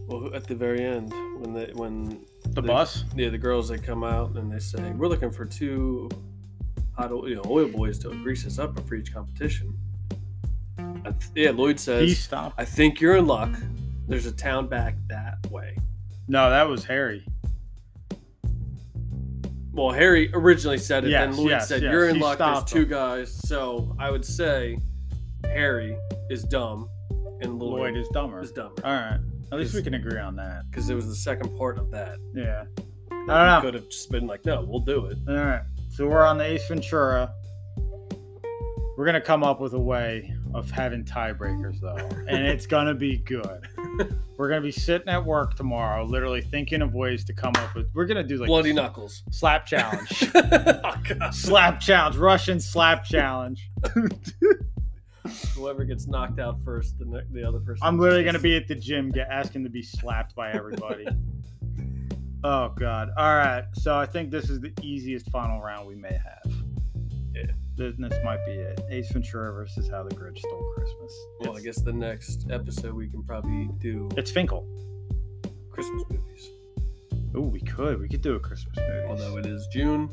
well 0.07 0.35
at 0.35 0.45
the 0.47 0.55
very 0.55 0.85
end 0.85 1.11
when 1.41 1.53
they 1.55 1.73
when 1.75 2.25
The 2.51 2.61
They- 2.63 2.69
bus? 2.69 3.05
yeah 3.17 3.31
the 3.31 3.39
girls 3.39 3.69
they 3.69 3.79
come 3.79 4.05
out 4.05 4.37
and 4.37 4.53
they 4.53 4.59
say 4.61 4.93
we're 4.93 5.09
looking 5.09 5.31
for 5.31 5.45
two 5.45 6.09
oil, 7.01 7.29
you 7.29 7.37
know, 7.37 7.43
oil 7.47 7.69
boys 7.69 7.99
to 8.01 8.11
grease 8.23 8.47
us 8.47 8.59
up 8.59 8.79
for 8.87 8.95
each 8.95 9.13
competition. 9.13 9.77
Th- 11.05 11.15
yeah, 11.35 11.51
Lloyd 11.51 11.79
says 11.81 12.09
He 12.09 12.15
stopped. 12.15 12.55
I 12.59 12.65
think 12.65 13.01
you're 13.01 13.17
in 13.17 13.27
luck. 13.27 13.51
There's 14.07 14.27
a 14.27 14.33
town 14.33 14.69
back 14.69 14.95
that 15.09 15.39
way. 15.51 15.77
No, 16.29 16.51
that 16.51 16.69
was 16.69 16.85
Harry. 16.85 17.25
Well, 19.73 19.91
Harry 19.91 20.31
originally 20.35 20.79
said 20.79 21.05
it, 21.05 21.11
Yes, 21.11 21.29
then 21.29 21.37
Lloyd 21.37 21.51
yes, 21.51 21.69
said, 21.69 21.83
yes, 21.83 21.93
You're 21.93 22.09
in 22.09 22.17
he 22.17 22.23
luck, 22.23 22.39
there's 22.39 22.65
two 22.65 22.83
him. 22.83 22.89
guys. 22.89 23.33
So 23.49 23.95
I 23.99 24.11
would 24.11 24.25
say 24.25 24.77
Harry 25.45 25.97
is 26.31 26.43
dumb 26.45 26.89
and 27.41 27.59
Lloyd, 27.59 27.81
Lloyd 27.95 27.97
is 27.97 28.09
dumber. 28.09 28.41
is 28.41 28.51
dumber. 28.53 28.85
All 28.85 28.93
right. 28.93 29.21
At 29.53 29.59
least 29.59 29.75
we 29.75 29.83
can 29.83 29.95
agree 29.95 30.19
on 30.19 30.37
that. 30.37 30.65
Because 30.71 30.91
it 30.91 30.95
was 30.95 31.07
the 31.07 31.15
second 31.15 31.57
part 31.57 31.79
of 31.79 31.91
that. 31.93 32.19
Yeah. 32.35 32.65
I 33.11 33.15
don't 33.15 33.27
know. 33.29 33.61
could 33.63 33.75
have 33.75 33.89
just 33.89 34.11
been 34.11 34.27
like, 34.27 34.45
No, 34.45 34.63
we'll 34.67 34.81
do 34.81 35.07
it. 35.07 35.19
All 35.29 35.35
right. 35.37 35.63
So 35.99 36.07
we're 36.07 36.25
on 36.25 36.39
the 36.39 36.45
Ace 36.45 36.69
Ventura. 36.69 37.35
We're 38.97 39.05
gonna 39.05 39.21
come 39.21 39.43
up 39.43 39.61
with 39.61 39.73
a 39.73 39.81
way 39.81 40.33
of 40.55 40.71
having 40.71 41.05
tiebreakers 41.05 41.81
though, 41.81 41.97
and 42.29 42.47
it's 42.47 42.67
gonna 42.67 42.95
be 42.95 43.17
good. 43.17 43.67
We're 44.37 44.49
gonna 44.49 44.61
be 44.61 44.71
sitting 44.71 45.09
at 45.09 45.25
work 45.25 45.57
tomorrow, 45.57 46.05
literally 46.05 46.41
thinking 46.41 46.83
of 46.83 46.95
ways 46.95 47.25
to 47.25 47.33
come 47.33 47.53
up 47.57 47.75
with. 47.75 47.91
We're 47.95 48.07
gonna 48.07 48.23
do 48.23 48.37
like 48.37 48.47
Bloody 48.47 48.73
knuckles. 48.73 49.25
slap 49.33 49.67
challenge, 49.67 50.31
oh, 50.37 50.95
slap 51.33 51.81
challenge, 51.81 52.15
Russian 52.15 52.61
slap 52.61 53.05
challenge. 53.05 53.69
Whoever 55.57 55.85
gets 55.85 56.07
knocked 56.07 56.39
out 56.39 56.63
first, 56.63 56.97
the, 57.01 57.27
the 57.33 57.43
other 57.43 57.59
person. 57.59 57.85
I'm 57.85 57.99
literally 57.99 58.23
gonna 58.23 58.39
be 58.39 58.57
at 58.57 58.69
the 58.69 58.77
gym, 58.77 59.11
get 59.11 59.27
asking 59.33 59.65
to 59.65 59.69
be 59.69 59.83
slapped 59.83 60.37
by 60.37 60.53
everybody. 60.53 61.09
Oh 62.49 62.73
God! 62.79 63.11
All 63.17 63.35
right, 63.37 63.65
so 63.75 63.97
I 63.97 64.07
think 64.07 64.31
this 64.31 64.49
is 64.51 64.61
the 64.61 64.73
easiest 64.83 65.31
final 65.31 65.61
round 65.61 65.87
we 65.87 65.95
may 65.95 66.13
have. 66.13 66.53
Yeah. 67.35 67.43
This, 67.77 67.95
this 67.99 68.25
might 68.25 68.45
be 68.45 68.53
it. 68.53 68.81
Ace 68.91 69.13
Ventura 69.13 69.53
versus 69.53 69.89
How 69.89 70.03
the 70.03 70.15
Grinch 70.15 70.39
Stole 70.39 70.73
Christmas. 70.77 71.13
Well, 71.41 71.57
I 71.57 71.61
guess 71.61 71.81
the 71.81 71.93
next 71.93 72.47
episode 72.51 72.95
we 72.95 73.09
can 73.09 73.23
probably 73.23 73.69
do 73.79 74.09
It's 74.17 74.31
Finkel. 74.31 74.67
Christmas 75.71 76.03
movies. 76.11 76.51
Oh, 77.37 77.43
we 77.43 77.61
could. 77.61 78.01
We 78.01 78.09
could 78.09 78.23
do 78.23 78.35
a 78.35 78.41
Christmas 78.41 78.77
movie. 78.77 79.07
Although 79.07 79.37
it 79.37 79.47
is 79.47 79.69
June. 79.73 80.09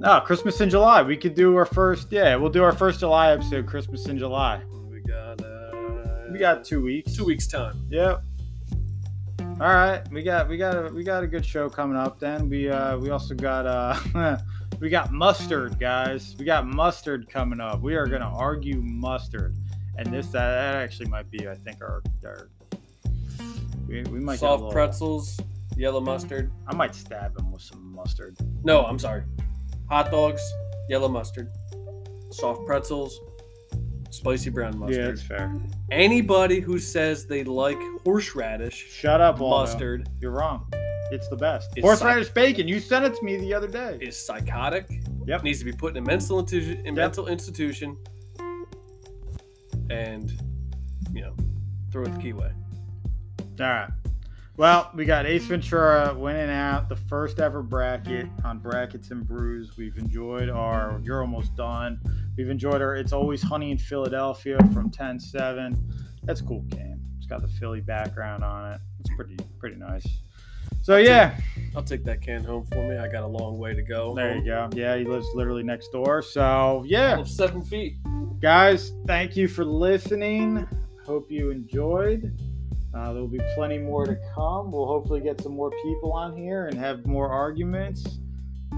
No, 0.00 0.20
Christmas 0.20 0.60
in 0.60 0.68
July. 0.68 1.02
We 1.02 1.16
could 1.16 1.34
do 1.36 1.54
our 1.56 1.64
first. 1.66 2.10
Yeah, 2.10 2.34
we'll 2.36 2.50
do 2.50 2.64
our 2.64 2.72
first 2.72 2.98
July 3.00 3.30
episode. 3.32 3.66
Christmas 3.66 4.06
in 4.06 4.18
July. 4.18 4.62
We 4.90 5.00
got 5.02 5.40
uh, 5.42 6.24
We 6.32 6.38
got 6.38 6.64
two 6.64 6.82
weeks. 6.82 7.14
two 7.14 7.24
weeks 7.24 7.46
time. 7.46 7.86
Yep. 7.88 8.20
All 9.58 9.68
right, 9.72 10.06
we 10.10 10.22
got 10.22 10.48
we 10.48 10.58
got 10.58 10.76
a 10.76 10.92
we 10.92 11.02
got 11.02 11.22
a 11.22 11.26
good 11.26 11.44
show 11.44 11.70
coming 11.70 11.96
up. 11.96 12.20
Then 12.20 12.48
we 12.50 12.68
uh 12.68 12.98
we 12.98 13.08
also 13.08 13.34
got 13.34 13.66
uh 13.66 14.36
we 14.80 14.90
got 14.90 15.12
mustard 15.12 15.78
guys. 15.78 16.36
We 16.38 16.44
got 16.44 16.66
mustard 16.66 17.30
coming 17.30 17.58
up. 17.60 17.80
We 17.80 17.94
are 17.94 18.06
gonna 18.06 18.30
argue 18.36 18.82
mustard, 18.82 19.56
and 19.96 20.12
this 20.12 20.26
that, 20.26 20.50
that 20.50 20.74
actually 20.76 21.08
might 21.08 21.30
be 21.30 21.48
I 21.48 21.54
think 21.54 21.80
our 21.80 22.02
our 22.24 22.50
we, 23.88 24.02
we 24.02 24.20
might 24.20 24.40
Soft 24.40 24.60
little- 24.60 24.72
pretzels, 24.72 25.40
yellow 25.74 26.00
mustard. 26.00 26.52
I 26.66 26.74
might 26.74 26.94
stab 26.94 27.38
him 27.38 27.50
with 27.50 27.62
some 27.62 27.94
mustard. 27.94 28.36
No, 28.62 28.84
I'm 28.84 28.98
sorry. 28.98 29.22
Hot 29.88 30.10
dogs, 30.10 30.42
yellow 30.90 31.08
mustard. 31.08 31.50
Soft 32.30 32.66
pretzels, 32.66 33.18
spicy 34.16 34.50
brown 34.50 34.78
mustard. 34.78 34.96
Yeah, 34.98 35.06
that's 35.08 35.22
fair. 35.22 35.54
Anybody 35.90 36.60
who 36.60 36.78
says 36.78 37.26
they 37.26 37.44
like 37.44 37.78
horseradish 38.04 38.74
Shut 38.90 39.20
up, 39.20 39.38
Waldo. 39.38 39.70
mustard 39.70 40.08
You're 40.20 40.32
wrong. 40.32 40.66
It's 41.12 41.28
the 41.28 41.36
best. 41.36 41.70
It's 41.76 41.84
Horseradish 41.86 42.30
bacon. 42.30 42.66
You 42.66 42.80
sent 42.80 43.04
it 43.04 43.14
to 43.14 43.24
me 43.24 43.36
the 43.36 43.54
other 43.54 43.68
day. 43.68 43.96
is 44.00 44.18
psychotic. 44.18 44.86
Yep. 45.26 45.44
Needs 45.44 45.60
to 45.60 45.64
be 45.64 45.72
put 45.72 45.96
in 45.96 46.02
a 46.02 46.06
mental 46.06 46.40
institution. 46.40 46.78
In 46.80 46.86
Yep. 46.86 46.94
mental 46.96 47.28
institution. 47.28 47.96
And, 49.90 50.32
you 51.12 51.20
know, 51.22 51.34
throw 51.92 52.02
it 52.04 52.12
the 52.14 52.18
key 52.20 52.32
way. 52.32 52.50
All 53.60 53.66
right. 53.66 53.88
Well, 54.56 54.90
we 54.94 55.04
got 55.04 55.26
Ace 55.26 55.44
Ventura 55.44 56.14
winning 56.16 56.50
out 56.50 56.88
the 56.88 56.96
first 56.96 57.38
ever 57.40 57.62
bracket 57.62 58.26
on 58.42 58.58
Brackets 58.58 59.10
and 59.10 59.24
Brews. 59.26 59.76
We've 59.76 59.96
enjoyed 59.98 60.48
our 60.48 60.98
You're 61.04 61.20
Almost 61.20 61.54
Done. 61.56 62.00
We've 62.36 62.50
enjoyed 62.50 62.82
our 62.82 62.96
It's 62.96 63.12
Always 63.12 63.42
Honey 63.42 63.70
in 63.70 63.78
Philadelphia 63.78 64.58
from 64.74 64.90
10 64.90 65.18
7. 65.18 65.92
That's 66.24 66.40
a 66.40 66.44
cool 66.44 66.62
game. 66.62 67.00
It's 67.16 67.26
got 67.26 67.40
the 67.40 67.48
Philly 67.48 67.80
background 67.80 68.44
on 68.44 68.72
it. 68.72 68.80
It's 69.00 69.10
pretty 69.16 69.36
pretty 69.58 69.76
nice. 69.76 70.06
So, 70.82 70.98
yeah, 70.98 71.36
I'll 71.74 71.82
take 71.82 72.04
that 72.04 72.20
can 72.20 72.44
home 72.44 72.66
for 72.66 72.88
me. 72.88 72.96
I 72.96 73.08
got 73.08 73.24
a 73.24 73.26
long 73.26 73.58
way 73.58 73.74
to 73.74 73.82
go. 73.82 74.14
there 74.14 74.36
you 74.36 74.44
go. 74.44 74.68
Yeah, 74.72 74.96
he 74.96 75.04
lives 75.04 75.26
literally 75.34 75.62
next 75.62 75.88
door. 75.92 76.22
So, 76.22 76.84
yeah. 76.86 77.24
Seven 77.24 77.62
feet. 77.62 77.96
Guys, 78.40 78.92
thank 79.06 79.36
you 79.36 79.48
for 79.48 79.64
listening. 79.64 80.68
Hope 81.04 81.30
you 81.30 81.50
enjoyed. 81.50 82.38
Uh, 82.94 83.12
there 83.12 83.20
will 83.20 83.28
be 83.28 83.40
plenty 83.54 83.78
more 83.78 84.06
to 84.06 84.16
come. 84.34 84.70
We'll 84.70 84.86
hopefully 84.86 85.20
get 85.20 85.40
some 85.40 85.52
more 85.54 85.70
people 85.82 86.12
on 86.12 86.36
here 86.36 86.66
and 86.66 86.78
have 86.78 87.06
more 87.06 87.30
arguments. 87.30 88.20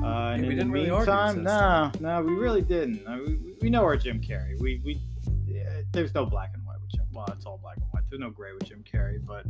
Uh, 0.04 0.36
yeah, 0.36 0.42
we 0.42 0.54
didn't 0.54 0.70
meantime, 0.70 1.42
no, 1.42 1.90
no, 2.00 2.22
we 2.22 2.32
really 2.34 2.62
didn't. 2.62 3.04
we, 3.26 3.54
we 3.60 3.70
know 3.70 3.82
our 3.82 3.96
Jim 3.96 4.20
Carrey. 4.20 4.58
We 4.60 4.80
we 4.84 5.00
yeah, 5.44 5.80
there's 5.92 6.14
no 6.14 6.24
black 6.24 6.50
and 6.54 6.64
white 6.64 6.80
with 6.80 6.90
Jim. 6.92 7.06
Well, 7.12 7.26
it's 7.32 7.46
all 7.46 7.58
black 7.58 7.76
and 7.78 7.86
white. 7.90 8.04
There's 8.08 8.20
no 8.20 8.30
gray 8.30 8.52
with 8.52 8.64
Jim 8.64 8.84
Carrey. 8.90 9.18
But 9.24 9.44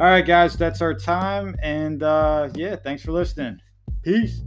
all 0.00 0.06
right, 0.06 0.24
guys, 0.24 0.56
that's 0.56 0.80
our 0.80 0.94
time. 0.94 1.56
And 1.62 2.02
uh, 2.02 2.48
yeah, 2.54 2.76
thanks 2.76 3.02
for 3.04 3.12
listening. 3.12 3.60
Peace. 4.02 4.40